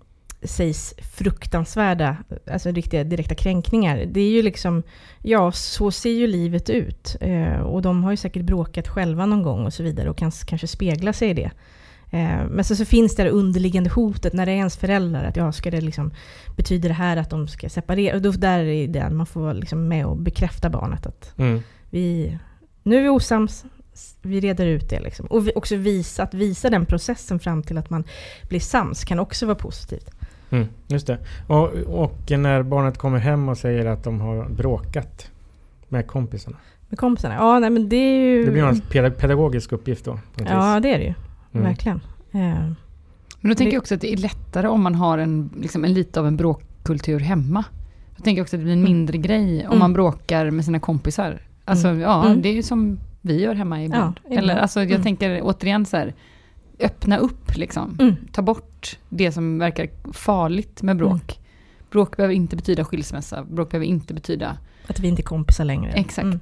[0.42, 2.16] sägs fruktansvärda,
[2.50, 4.04] alltså riktiga direkta kränkningar.
[4.12, 4.82] Det är ju liksom,
[5.22, 7.16] ja så ser ju livet ut.
[7.20, 10.30] Eh, och de har ju säkert bråkat själva någon gång och så vidare och kan
[10.30, 11.50] kanske spegla sig i det.
[12.10, 15.24] Eh, men så, så finns det det underliggande hotet när det är ens föräldrar.
[15.24, 16.10] Att ja, ska det liksom,
[16.56, 18.16] betyder det här att de ska separera?
[18.16, 21.62] Och då, där är det man får vara liksom med och bekräfta barnet att Mm.
[21.90, 22.38] vi,
[22.82, 23.64] nu är vi osams,
[24.22, 25.00] vi reder ut det.
[25.00, 25.26] Liksom.
[25.26, 28.04] Och vi, också visa, att visa den processen fram till att man
[28.48, 30.10] blir sams kan också vara positivt.
[30.50, 31.18] Mm, just det.
[31.46, 35.30] Och, och när barnet kommer hem och säger att de har bråkat
[35.88, 36.56] med kompisarna.
[36.88, 37.34] Med kompisarna?
[37.34, 38.44] Ja, nej, men det är ju...
[38.44, 40.18] Det blir peda- pedagogisk uppgift då?
[40.48, 41.14] Ja, det är det ju.
[41.52, 41.66] Mm.
[41.66, 42.00] Verkligen.
[42.32, 42.40] Eh,
[43.40, 45.94] Men då tänker jag också att det är lättare om man har en, liksom en
[45.94, 47.64] lite av en bråkkultur hemma.
[48.16, 49.78] Jag tänker också att det blir en mindre grej om Mm.
[49.78, 51.40] man bråkar med sina kompisar.
[51.64, 52.00] Alltså Mm.
[52.00, 52.42] ja, Mm.
[52.42, 54.20] det är ju som vi gör hemma ibland.
[54.24, 54.42] Ja, ibland.
[54.44, 55.02] Eller alltså jag Mm.
[55.02, 56.14] tänker återigen så här,
[56.80, 57.96] öppna upp liksom.
[58.00, 58.14] Mm.
[58.32, 61.12] Ta bort det som verkar farligt med bråk.
[61.38, 61.44] Mm.
[61.90, 63.44] Bråk behöver inte betyda skilsmässa.
[63.44, 64.58] Bråk behöver inte betyda...
[64.86, 65.92] att vi inte är kompisar längre.
[65.92, 66.24] Exakt.
[66.24, 66.40] Mm.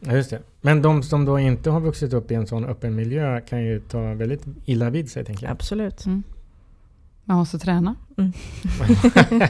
[0.00, 0.42] Ja, just det.
[0.60, 3.80] Men de som då inte har vuxit upp i en sån öppen miljö kan ju
[3.80, 5.52] ta väldigt illa vid sig, tänker jag.
[5.52, 6.04] Absolut.
[7.28, 7.34] Mm.
[7.34, 7.94] Man måste träna.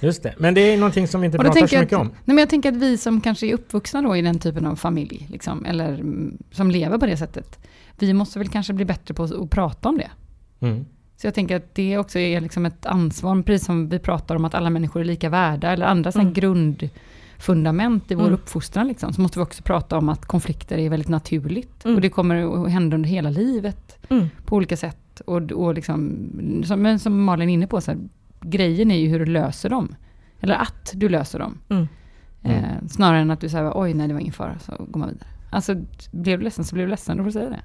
[0.00, 0.34] Just det.
[0.38, 2.06] Men det är någonting som vi inte pratar så mycket att- om.
[2.06, 4.76] Nej, men jag tänker att vi som kanske är uppvuxna då i den typen av
[4.76, 7.58] familj, liksom, eller mm, som lever på det sättet,
[7.98, 10.10] vi måste väl kanske bli bättre på att, att prata om det.
[10.66, 10.84] Mm.
[11.16, 14.44] Så jag tänker att det också är liksom ett ansvar, precis som vi pratar om
[14.44, 16.32] att alla människor är lika värda, eller andra Mm.
[16.32, 18.34] grundfundament i vår Mm.
[18.34, 21.84] uppfostran, liksom, så måste vi också prata om att konflikter är väldigt naturligt.
[21.84, 21.94] Mm.
[21.94, 24.28] Och det kommer att hända under hela livet Mm.
[24.46, 24.98] på olika sätt.
[25.26, 26.28] Och, och liksom,
[26.64, 28.00] som, men som Malin är inne på, så här,
[28.40, 29.94] grejen är ju hur du löser dem.
[30.40, 31.58] Eller att du löser dem.
[31.68, 31.86] Mm.
[32.42, 35.08] Eh, snarare än att du säger oj nej det var ingen fara, så går man
[35.08, 35.28] vidare.
[35.50, 35.74] Alltså
[36.10, 37.62] blev du ledsen så blev du ledsen, då får du säga det.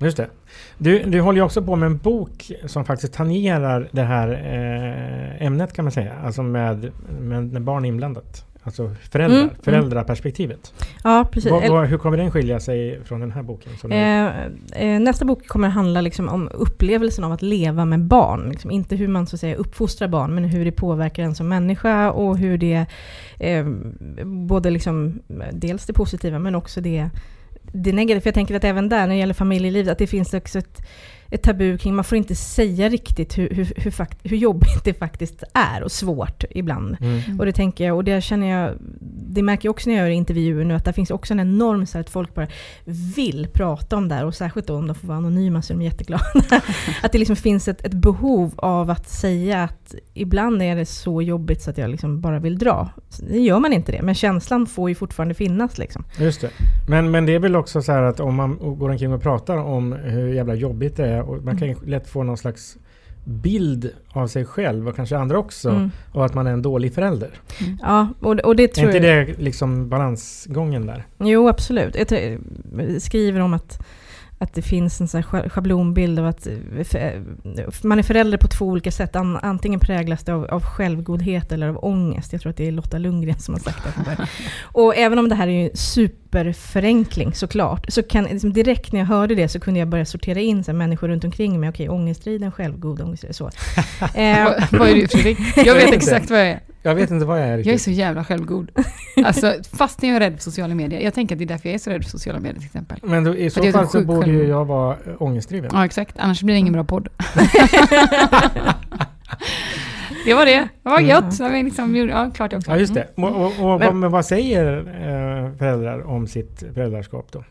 [0.00, 0.30] Just det.
[0.78, 5.46] Du, du håller ju också på med en bok som faktiskt tangerar det här eh,
[5.46, 6.14] ämnet kan man säga.
[6.24, 8.44] Alltså med, med, med barn inblandat.
[8.68, 9.62] Alltså föräldrar, Mm, mm.
[9.62, 10.74] föräldraperspektivet.
[11.04, 11.50] Ja, precis.
[11.50, 13.72] Vad, vad, hur kommer den skilja sig från den här boken?
[13.90, 14.26] Eh,
[14.72, 18.50] eh, nästa bok kommer handla liksom om upplevelsen av att leva med barn.
[18.50, 21.48] Liksom inte hur man så att säga, uppfostrar barn, men hur det påverkar en som
[21.48, 22.86] människa och hur det,
[23.38, 23.66] eh,
[24.24, 25.20] både liksom,
[25.52, 27.10] dels det positiva men också det,
[27.62, 28.20] det negativa.
[28.20, 30.80] För jag tänker att även där, när det gäller familjelivet, att det finns också ett,
[31.30, 34.94] ett tabu kring, man får inte säga riktigt hur, hur, hur, fakt, hur jobbigt det
[34.94, 36.96] faktiskt är och svårt ibland.
[37.00, 37.40] Mm.
[37.40, 38.74] Och det tänker jag, och det känner jag,
[39.28, 41.86] det märker jag också när jag gör intervjuer nu, att det finns också en enorm
[41.86, 42.46] så att folk bara
[43.16, 45.76] vill prata om det här, och särskilt då om de får vara anonyma så är
[45.76, 46.22] de jätteglada.
[47.02, 51.22] att det liksom finns ett, ett behov av att säga att ibland är det så
[51.22, 52.90] jobbigt så att jag liksom bara vill dra.
[53.28, 56.04] Det gör man inte det, men känslan får ju fortfarande finnas liksom.
[56.18, 56.50] Just det.
[56.88, 59.56] Men, men det är väl också så här att om man går omkring och pratar
[59.56, 62.76] om hur jävla jobbigt det är och man kan ju lätt få någon slags
[63.24, 65.90] bild av sig själv och kanske andra också Mm.
[66.12, 67.30] och att man är en dålig förälder.
[67.82, 69.26] Ja, och, och det Är tror inte jag...
[69.26, 71.06] det liksom balansgången där?
[71.18, 71.96] Jo, absolut.
[72.12, 72.38] Jag
[73.02, 73.78] skriver om att,
[74.40, 78.64] att det finns en sån schablonbild av att eh, för- man är förälder på två
[78.66, 79.16] olika sätt.
[79.16, 82.32] An, antingen präglas det av, av självgodhet eller av ångest.
[82.32, 84.26] Jag tror att det är Lotta Lundgren som har sagt det.
[84.62, 89.06] Och även om det här är ju superförenkling såklart, så kan liksom direkt när jag
[89.06, 91.68] hörde det så kunde jag börja sortera in så här, människor runt omkring mig.
[91.68, 93.50] Okej, ångestriden, självgod, ångest, så.
[94.14, 95.38] Eh, Vad, är du Fredrik?
[95.66, 96.60] Jag vet exakt vad jag är.
[96.82, 97.82] Jag vet inte vad jag är Jag är riktigt.
[97.82, 98.70] så jävla självgod.
[99.24, 101.00] Alltså, fast när jag är rädd för sociala medier.
[101.00, 102.98] Jag tänker att det är därför jag är så rädd för sociala medier till exempel.
[103.02, 105.70] Men då, i så är fall så så borde ju jag vara äh, ångestdriven.
[105.72, 106.14] Ja, exakt.
[106.18, 107.08] Annars blir det ingen bra podd.
[110.24, 110.68] det var det.
[110.82, 111.38] Det var gött.
[111.38, 112.70] Det var liksom, ja, klart jag också.
[112.70, 113.06] Ja, just det.
[113.14, 117.44] Och, och, och, Men- men vad säger eh, föräldrar om sitt föräldraskap då?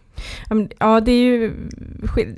[0.79, 1.53] Ja, det är ju...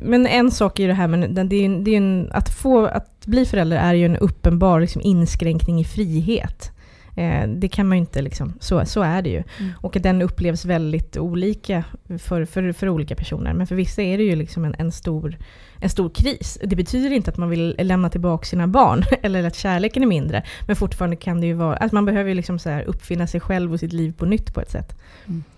[0.01, 2.29] Men en sak är ju det här, men den- det är, ju- det är en,
[2.31, 2.85] att få...
[2.85, 6.71] Att bli förälder är ju en uppenbar liksom, inskränkning i frihet.
[7.19, 8.53] Eh, det kan man ju inte liksom...
[8.59, 9.43] Så, så är det ju.
[9.59, 9.71] Mm.
[9.81, 11.83] Och den upplevs väldigt olika
[12.19, 13.53] för, för, för olika personer.
[13.53, 15.37] Men för vissa är det ju liksom en, en, stor,
[15.79, 16.57] en stor kris.
[16.63, 20.43] Det betyder inte att man vill lämna tillbaka sina barn, eller att kärleken är mindre.
[20.67, 21.75] Men fortfarande kan det ju vara...
[21.75, 24.53] Att man behöver ju liksom så här uppfinna sig själv och sitt liv på nytt
[24.53, 24.95] på ett sätt.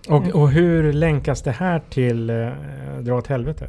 [0.07, 0.31] Och, Mm.
[0.31, 2.49] och hur länkas det här till eh,
[3.01, 3.67] Dra åt helvete?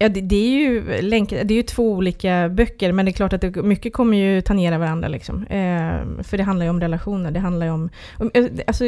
[0.00, 3.12] Ja, det, det, är ju länk, det är ju två olika böcker, men det är
[3.12, 5.08] klart att det, mycket kommer ju tangera varandra.
[5.08, 5.42] Liksom.
[5.42, 7.90] Eh, för det handlar ju om relationer, det handlar om
[8.34, 8.84] eh, alltså,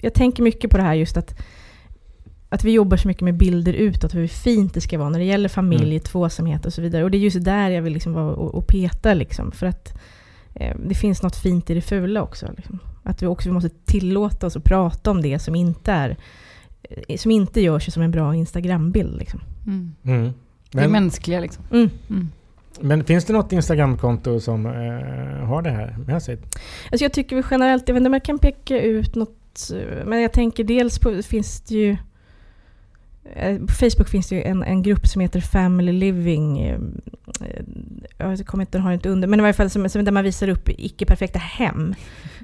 [0.00, 1.40] jag tänker mycket på det här just att,
[2.48, 5.24] att vi jobbar så mycket med bilder utåt, hur fint det ska vara när det
[5.24, 6.00] gäller familj, Mm.
[6.00, 7.04] tvåsamhet och så vidare.
[7.04, 9.98] Och det är just där jag vill liksom vara och, och peta, liksom, för att
[10.54, 12.46] eh, det finns något fint i det fula också.
[12.56, 12.78] Liksom.
[13.02, 16.16] Att vi också måste tillåta oss att prata om det som inte är
[17.08, 19.18] eh, som inte gör sig som en bra Instagrambild.
[19.18, 19.40] Liksom.
[19.66, 19.94] Mm.
[20.04, 20.32] Mm.
[20.70, 21.64] Det är Men, mänskliga liksom.
[21.70, 21.90] Mm.
[22.10, 22.30] Mm.
[22.80, 26.38] men finns det något Instagramkonto som eh, har det här med sig?
[26.90, 30.06] Alltså jag tycker vi generellt, jag vet inte om jag kan peka ut något, eh,
[30.06, 31.96] men jag tänker dels på, finns det ju
[33.32, 36.58] Eh, på Facebook finns det ju en, en grupp som heter Family Living.
[36.58, 36.78] Eh,
[37.40, 37.64] eh,
[38.18, 40.48] jag kommer inte, har inte under, men i varje fall som, som där man visar
[40.48, 41.94] upp icke-perfekta hem.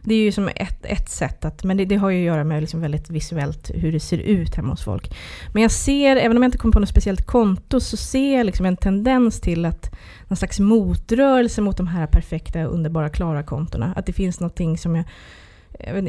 [0.02, 2.44] Det är ju som ett, ett sätt, att, men det, det har ju att göra
[2.44, 5.16] med liksom väldigt visuellt hur det ser ut hemma hos folk.
[5.52, 8.46] Men jag ser, även om jag inte kommer på något speciellt konto, så ser jag
[8.46, 9.94] liksom en tendens till att
[10.28, 13.92] någon slags motrörelse mot de här perfekta, underbara, klara kontona.
[13.96, 15.04] Att det finns någonting som jag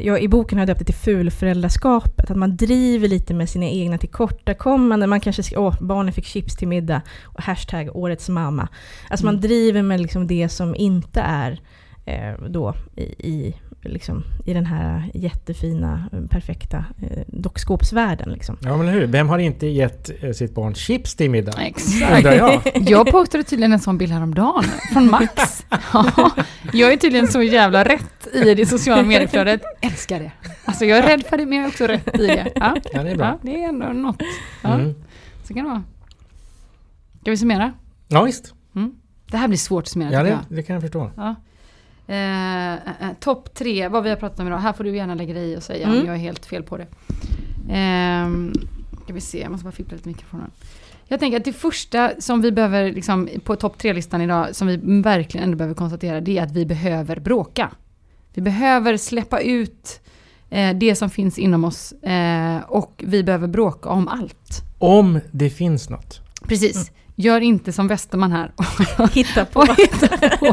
[0.02, 2.30] jag, I boken har jag döpt det till fulföräldraskapet.
[2.30, 5.10] Att man driver lite med sina egna tillkortakommanden.
[5.10, 7.02] Man kanske skriver åh, barnen fick chips till middag.
[7.22, 8.68] Och hashtag årets mamma.
[9.08, 11.60] Alltså man driver med liksom det som inte är
[12.04, 18.30] eh, då i, i, liksom, i den här jättefina, perfekta eh, dockskåpsvärlden.
[18.30, 18.58] Liksom.
[18.60, 21.52] Ja men hur, vem har inte gett eh, sitt barn chips till middag?
[21.62, 22.24] Exakt.
[22.24, 22.60] Jag.
[22.90, 25.66] Jag postade tydligen en sån bild häromdagen från Max.
[25.92, 26.30] Ja,
[26.72, 29.62] jag är tydligen så jävla rätt i det sociala medieflödet.
[29.80, 30.32] Älskar det.
[30.64, 32.52] Alltså jag är rädd för det men jag är också rätt i det.
[32.54, 33.26] Ja, Ja, det är bra.
[33.26, 34.22] Ja, det är ändå något.
[34.62, 34.94] Ja, Mm.
[35.44, 35.82] Så kan det vara.
[37.20, 37.72] Ska vi summera?
[38.08, 38.54] Ja visst,
[39.30, 41.10] Det här blir svårt att summera ja, det, det kan jag förstå.
[41.16, 41.34] Ja.
[42.06, 42.78] Eh, eh,
[43.20, 44.58] Topp tre, vad vi har pratat om idag.
[44.58, 46.06] Här får du gärna lägga dig i och säga om Mm.
[46.06, 46.86] jag är helt fel på det.
[47.68, 48.28] Eh,
[49.04, 50.50] ska vi se, jag måste bara fippla lite mikrofonen.
[51.08, 54.76] Jag tänker att det första som vi behöver, liksom, på topp tre-listan idag, som vi
[55.02, 57.70] verkligen ändå behöver konstatera, det är att vi behöver bråka.
[58.34, 60.00] Vi behöver släppa ut
[60.50, 64.62] eh, det som finns inom oss eh, och vi behöver bråka om allt.
[64.78, 66.20] Om det finns något.
[66.48, 66.90] Precis.
[67.22, 68.52] Gör inte som Westerman här
[69.12, 69.60] Hitta på.
[69.60, 70.52] och hitta på.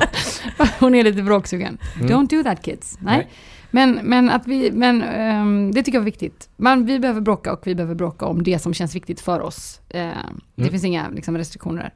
[0.79, 1.77] Hon är lite bråksugen.
[1.95, 2.07] Mm.
[2.07, 2.97] Don't do that kids.
[3.01, 3.17] Nej.
[3.17, 3.29] Nej.
[3.71, 6.49] Men, men, att vi, men ehm, det tycker jag är viktigt.
[6.57, 9.81] Man, vi behöver bråka och vi behöver bråka om det som känns viktigt för oss.
[9.87, 10.15] Det
[10.57, 10.71] Mm.
[10.71, 11.93] finns inga liksom, restriktioner där.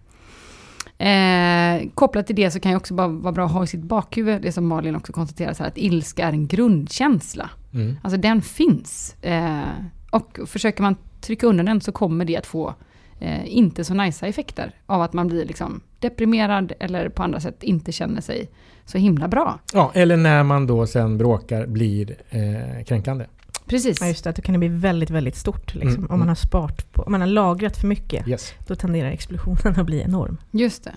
[0.97, 3.83] Eh, kopplat till det så kan jag också bara vara bra att ha i sitt
[3.83, 7.49] bakhuvud, det som Malin också konstaterar, så här, att ilska är en grundkänsla.
[7.73, 7.95] Mm.
[8.03, 9.15] Alltså den finns.
[9.21, 9.61] Eh,
[10.09, 12.75] och försöker man trycka undan den så kommer det att få
[13.23, 17.63] eh, inte så nice effekter av att man blir liksom deprimerad eller på andra sätt
[17.63, 18.49] inte känner sig
[18.85, 19.59] så himla bra.
[19.73, 23.25] Ja, eller när man då sen bråkar blir eh, kränkande.
[23.65, 24.01] Precis.
[24.01, 25.75] Ja, just det, då kan det bli väldigt, väldigt stort.
[25.75, 25.89] Liksom.
[25.89, 26.27] Mm, om man mm.
[26.27, 28.53] har sparat på, om man har lagrat för mycket, Yes.
[28.67, 30.37] då tenderar explosionen att bli enorm.
[30.51, 30.93] Just det.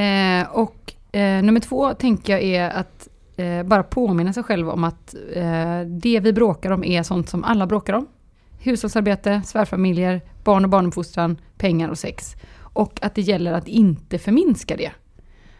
[0.00, 4.84] Eh, och eh, nummer två tänker jag är att eh, bara påminna sig själv om
[4.84, 8.06] att eh, det vi bråkar om är sånt som alla bråkar om.
[8.62, 12.36] Hushållsarbete, svärfamiljer, barn och barnuppfostran, pengar och sex.
[12.58, 14.90] Och att det gäller att inte förminska det.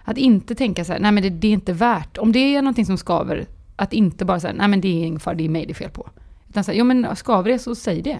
[0.04, 2.62] Att inte tänka så här, nej men det, det är inte värt, om det är
[2.62, 5.48] någonting som skaver, att inte bara säga, nej men det är ingen fara, det är
[5.48, 6.10] mig det är fel på.
[6.48, 8.18] Utan så här, jo men skaver det så säg det.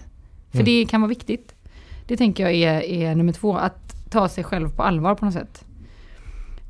[0.51, 0.65] För Mm.
[0.65, 1.55] det kan vara viktigt.
[2.07, 5.35] Det tänker jag är, är nummer två, att ta sig själv på allvar på något
[5.35, 5.65] sätt.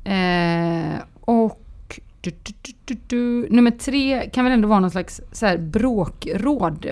[0.03, 2.31] Eh, och du,
[2.85, 6.91] du, du, nummer tre kan väl ändå vara någon slags så här bråkråd.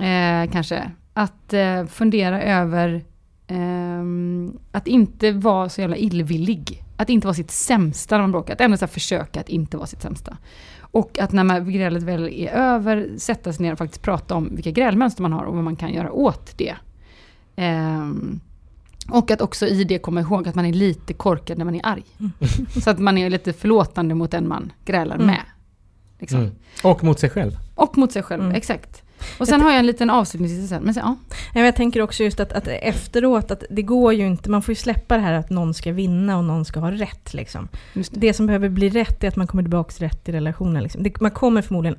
[0.00, 0.90] Eh, kanske.
[1.14, 3.04] Att eh, fundera över
[3.46, 6.84] ehm, att inte vara så jävla illvillig.
[6.96, 8.52] Att inte vara sitt sämsta när man bråkar.
[8.54, 10.36] Att ändå så här försöka att inte vara sitt sämsta.
[10.80, 14.48] Och att när man, grälet väl är över, sätta sig ner och faktiskt prata om
[14.54, 16.74] vilka grälmönster man har och vad man kan göra åt det.
[17.56, 18.40] Ehm,
[19.10, 21.86] och att också i det komma ihåg att man är lite korkad när man är
[21.86, 22.04] arg.
[22.84, 25.26] Så att man är lite förlåtande mot den man grälar Mm.
[25.26, 25.40] med.
[26.18, 26.40] Liksom.
[26.40, 26.52] Mm.
[26.84, 27.52] Och mot sig själv.
[27.74, 28.54] Och mot sig själv, Mm.
[28.54, 29.02] exakt.
[29.38, 30.82] Och sen har jag en liten avslutning sen.
[30.82, 31.16] Men så, ja.
[31.54, 34.76] Jag tänker också just att, att efteråt, att det går ju inte, man får ju
[34.76, 37.34] släppa det här att någon ska vinna och någon ska ha rätt.
[37.34, 37.68] Liksom.
[37.94, 38.08] Det.
[38.12, 40.82] Det som behöver bli rätt är att man kommer tillbaka till rätt i relationen.
[40.82, 41.02] Liksom.
[41.02, 41.98] Det, man kommer förmodligen,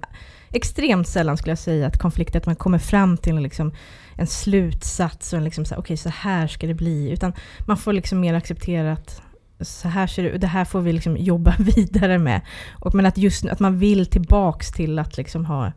[0.49, 3.73] extremt sällan skulle jag säga, att konflikt, att man kommer fram till liksom,
[4.15, 7.11] en slutsats och en liksom så här, okej så här ska det bli.
[7.11, 7.33] Utan
[7.65, 9.21] man får liksom mer acceptera att
[9.61, 12.41] så här ser det ut, det här får vi liksom jobba vidare med.
[12.71, 15.71] Och, men att just att man vill tillbaks till att liksom ha,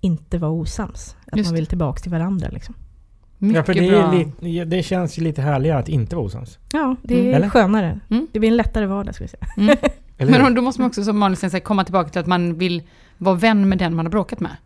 [0.00, 1.16] inte vara osams.
[1.26, 2.48] Att Just man vill tillbaks till varandra.
[2.52, 2.74] Liksom.
[3.38, 4.12] Mycket ja, för det, bra.
[4.12, 6.58] är lite, det känns ju lite härligare att inte vara osams.
[6.72, 7.34] Ja, det är Mm.
[7.34, 7.48] Eller?
[7.48, 8.00] skönare.
[8.10, 8.26] Mm.
[8.32, 9.76] Det blir en lättare vardag skulle jag säga.
[10.18, 10.38] Mm.
[10.42, 12.82] Men då måste man också som säger komma tillbaka till att man vill
[13.18, 14.56] vara vän med den man har bråkat med.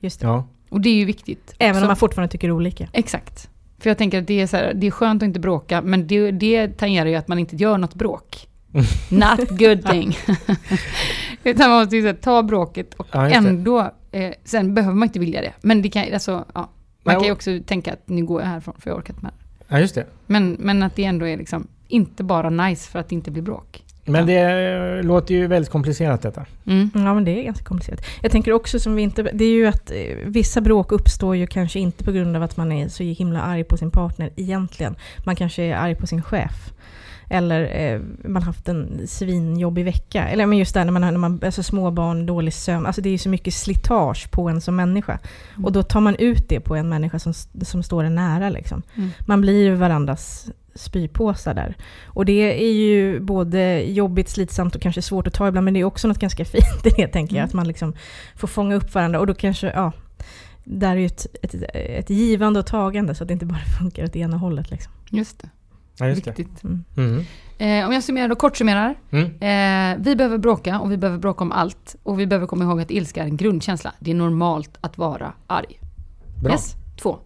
[0.00, 0.26] Just det.
[0.26, 0.44] Ja.
[0.70, 1.54] Och det är ju viktigt.
[1.58, 2.88] Även Så- om man fortfarande tycker olika.
[2.92, 3.50] Exakt.
[3.78, 6.06] För jag tänker att det är, så här, det är skönt att inte bråka, men
[6.06, 8.48] det, det tangerar ju att man inte gör något bråk.
[9.08, 10.16] Not good thing.
[11.44, 13.34] Utan man måste ju ta bråket och Ja, det.
[13.34, 15.52] ändå, eh, sen behöver man inte vilja det.
[15.60, 16.68] Men det kan, alltså, ja, man
[17.04, 19.32] Nej, kan ju också tänka att nu går jag härifrån för jag orkar inte med.
[19.68, 20.06] ja, just det.
[20.26, 23.42] Men, men att det ändå är liksom inte bara nice för att det inte blir
[23.42, 23.84] bråk.
[24.04, 26.46] Men det låter ju väldigt komplicerat detta.
[26.66, 26.90] Mm.
[26.94, 28.00] Ja, men det är ganska komplicerat.
[28.22, 29.22] Jag tänker också som vi inte...
[29.22, 32.56] Det är ju att eh, vissa bråk uppstår ju kanske inte på grund av att
[32.56, 34.96] man är så himla arg på sin partner egentligen.
[35.26, 36.72] Man kanske är arg på sin chef.
[37.30, 40.28] Eller eh, man haft en svinjobbig vecka.
[40.28, 42.86] Eller men just där när man har när man, alltså småbarn, dålig sömn.
[42.86, 45.18] Alltså det är så mycket slitage på en som människa.
[45.52, 45.64] Mm.
[45.64, 48.50] Och då tar man ut det på en människa som, som står en nära.
[48.50, 48.82] Liksom.
[48.94, 49.10] Mm.
[49.26, 51.76] Man blir varandras spypåsar där.
[52.04, 55.80] Och det är ju både jobbigt, slitsamt och kanske svårt att ta ibland, men det
[55.80, 57.40] är också något ganska fint i det, tänker jag.
[57.40, 57.48] Mm.
[57.48, 57.94] Att man liksom
[58.36, 59.92] får fånga upp varandra och då kanske, ja,
[60.64, 64.04] där är ju ett, ett, ett givande och tagande så att det inte bara funkar
[64.04, 64.70] åt ena hållet.
[64.70, 64.92] Liksom.
[65.10, 65.48] Just det.
[65.98, 66.30] Ja, just det.
[66.30, 66.64] Viktigt.
[66.64, 66.84] Mm.
[66.96, 67.24] Mm.
[67.58, 68.94] Eh, om jag summerar och kort summerar.
[69.10, 69.24] Mm.
[69.26, 71.96] Eh, vi behöver bråka och vi behöver bråka om allt.
[72.02, 73.92] Och vi behöver komma ihåg att ilska är en grundkänsla.
[73.98, 75.80] Det är normalt att vara arg.
[76.42, 76.52] Bra.
[76.52, 76.74] Yes.
[77.02, 77.18] Två.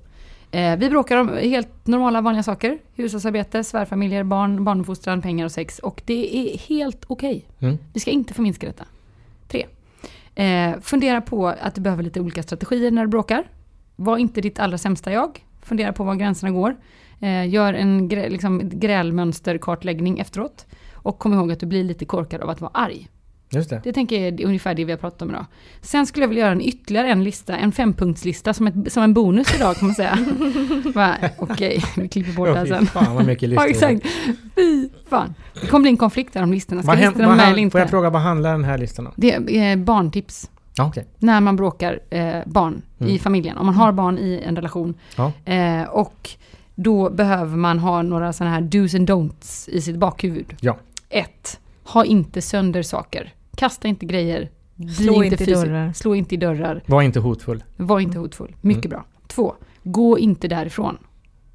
[0.51, 2.79] Eh, vi bråkar om helt normala vanliga saker.
[2.95, 5.79] Hushållsarbete, svärfamiljer, barn, barnuppfostran, pengar och sex.
[5.79, 7.45] Och det är helt okej.
[7.59, 7.79] Mm.
[7.93, 8.85] Vi ska inte förminska detta.
[9.49, 9.67] Tre.
[10.35, 13.45] Eh, fundera på att du behöver lite olika strategier när du bråkar.
[13.97, 15.45] Var inte ditt allra sämsta jag.
[15.63, 16.77] Fundera på var gränserna går.
[17.23, 20.67] Eh, gör en grä, liksom, grälmönsterkartläggning efteråt.
[20.95, 23.09] Och kom ihåg att du blir lite korkad av att vara arg.
[23.55, 23.81] Just det.
[23.85, 25.47] Det tänker jag är ungefär det vi har pratat om idag.
[25.81, 29.15] Sen skulle jag vilja göra en ytterligare en lista, en fempunktslista som, ett, som en
[29.15, 30.19] bonus idag kan man säga.
[31.39, 32.87] Okej, vi klipper bort det här sen.
[32.87, 33.89] fan vad mycket Ja, listor.
[33.91, 34.07] exakt.
[34.55, 35.35] Fy fan.
[35.61, 36.83] Det kommer bli en konflikt där om listorna.
[36.83, 37.71] Ska listorna med eller inte?
[37.73, 39.13] får jag fråga, vad handlar den här listan om?
[39.17, 40.51] Det är eh, barntips.
[40.77, 41.07] Ja, okej.
[41.19, 43.15] När man bråkar eh, barn Mm.
[43.15, 43.59] i familjen.
[43.59, 44.95] Om man har barn i en relation.
[45.17, 45.33] Ja.
[45.53, 46.31] Eh, och
[46.75, 50.57] då behöver man ha några sådana här do's and don'ts i sitt bakhuvud.
[50.61, 50.77] Ja.
[51.09, 53.35] Ett, Ha inte sönder saker.
[53.57, 54.51] Kasta inte grejer.
[54.99, 55.93] Slå inte i fysiskt- dörrar.
[55.93, 56.83] Slå inte i dörrar.
[56.87, 57.65] Var inte hotfull.
[57.77, 58.55] Var inte hotfull.
[58.61, 58.91] Mycket Mm.
[58.97, 59.05] bra.
[59.27, 60.99] Två, gå inte därifrån.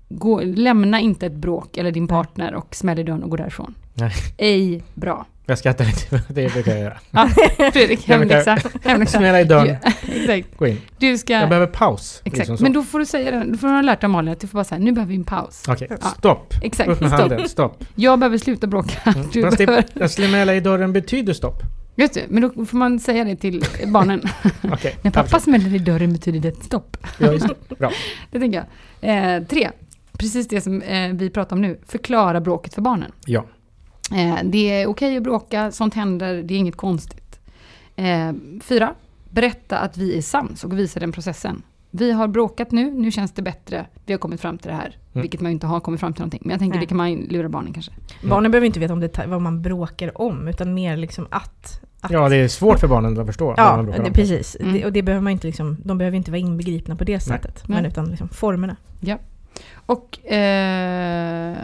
[0.10, 3.76] Gå, lämna inte ett bråk eller din partner och smäll i dörren och gå därifrån.
[3.94, 4.12] Nej.
[4.38, 5.26] Ej bra.
[5.50, 6.98] Jag skrattar lite, det brukar jag göra.
[7.12, 7.30] Ja,
[7.74, 8.58] Fredrik, hemläxa.
[8.84, 9.18] hemläxa.
[9.18, 10.58] Smälla i dörren, Ja, exakt.
[10.58, 10.82] gå in.
[10.98, 11.34] Du ska...
[11.34, 12.22] Jag behöver paus.
[12.26, 14.34] Exakt, liksom men då får du säga det, då får du ha lärt dig Malin
[14.34, 15.64] att du får bara säga nu behöver vi en paus.
[15.68, 15.98] Okej, Ja.
[16.18, 16.54] stopp.
[16.64, 17.20] Exakt, Upp med stopp.
[17.20, 17.84] handen, stopp.
[17.96, 19.12] Jag behöver sluta bråka.
[19.12, 19.28] Mm.
[19.34, 19.86] Du Fast behöver...
[19.94, 21.62] det, smälla i dörren betyder stopp.
[21.96, 24.22] Just det, men då får man säga det till barnen.
[24.72, 26.98] Okej, När pappa smäller i dörren betyder det stopp.
[27.18, 27.76] Ja, just det.
[27.80, 27.92] Bra.
[28.32, 28.66] Det tänker
[29.02, 29.36] jag.
[29.38, 29.70] Eh, tre,
[30.18, 31.80] precis det som eh, vi pratar om nu.
[31.88, 33.12] Förklara bråket för barnen.
[33.26, 33.46] Ja.
[34.12, 37.40] Eh, det är okej att bråka, sånt händer, det är inget konstigt.
[37.96, 38.32] Eh,
[38.62, 38.94] fyra,
[39.30, 41.62] berätta att vi är sams och visa den processen.
[41.92, 44.98] Vi har bråkat nu, nu känns det bättre, vi har kommit fram till det här.
[45.14, 45.22] Mm.
[45.22, 46.42] Vilket man ju inte har kommit fram till någonting.
[46.44, 46.86] Men jag tänker Nej.
[46.86, 47.92] det kan man lura barnen kanske.
[48.24, 51.82] Barnen behöver inte veta om det, vad man bråkar om, utan mer liksom att...
[52.02, 53.46] att ja, det är svårt för barnen att förstå.
[53.46, 54.14] vad Ja, man bråkar det, om.
[54.14, 54.58] precis.
[54.60, 54.74] Mm.
[54.74, 57.68] Det, och det behöver man inte liksom, de behöver inte vara inbegripna på det sättet.
[57.68, 57.92] Men Nej.
[57.92, 58.76] utan liksom formerna.
[59.86, 61.58] Och eh,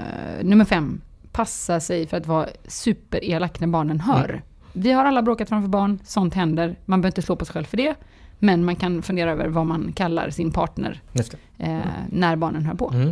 [0.44, 1.02] nummer fem,
[1.34, 4.30] passa sig för att vara superelak när barnen hör.
[4.30, 4.42] Mm.
[4.74, 6.76] Vi har alla bråkat framför barn, sånt händer.
[6.86, 7.96] Man behöver inte slå på sig själv för det.
[8.40, 11.66] Men man kan fundera över vad man kallar sin partner Just det.
[11.66, 11.78] eh,
[12.10, 12.92] när barnen hör på.
[12.94, 13.10] Mm.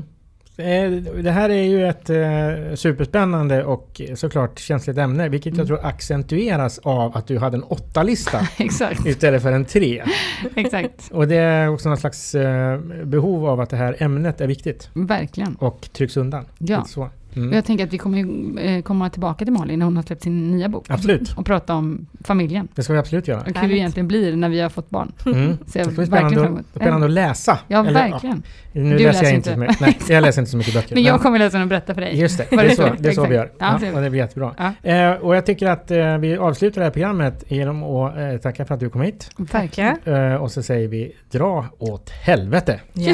[0.57, 5.67] Eh, Det här är ju ett eh, superspännande och såklart känsligt ämne, vilket jag Mm.
[5.67, 8.39] tror accentueras av att du hade en åtta-lista
[9.05, 10.03] istället för en tre.
[10.55, 11.09] exakt.
[11.11, 14.89] Och det är också någon slags eh, behov av att det här ämnet är viktigt
[14.93, 15.55] Verkligen.
[15.55, 16.45] och trycks undan.
[16.57, 16.77] Ja.
[16.77, 16.89] Lite
[17.31, 17.53] Och Mm.
[17.53, 20.23] jag tänker att vi kommer ju, eh, komma tillbaka till Malin när hon har släppt
[20.23, 20.85] sin nya bok.
[20.89, 22.67] Absolut, Och prata om familjen.
[22.75, 23.39] det ska vi absolut göra.
[23.39, 23.77] Och hur det Härligt.
[23.77, 25.11] egentligen blir när vi har fått barn.
[25.25, 25.57] Mm.
[25.65, 27.59] Så jag Det ska bli spännande, spännande att läsa.
[27.67, 28.43] Ja, Eller, verkligen.
[28.71, 29.79] nu Du läser läser jag inte mycket.
[29.79, 30.95] Nej, jag läser inte så mycket böcker.
[30.95, 32.19] Men jag kommer läsa den och berätta för dig.
[32.19, 33.51] Just det, det är det så, det är så vi gör.
[33.59, 34.53] Ja, Ja, och det blir jättebra.
[34.83, 34.89] Ja.
[34.91, 38.65] Eh, och jag tycker att eh, vi avslutar det här programmet genom att eh, tacka
[38.65, 39.29] för att du kom hit.
[39.37, 39.97] Verkligen.
[40.05, 42.79] Eh, och så säger vi dra åt helvete.
[42.93, 43.13] Ja.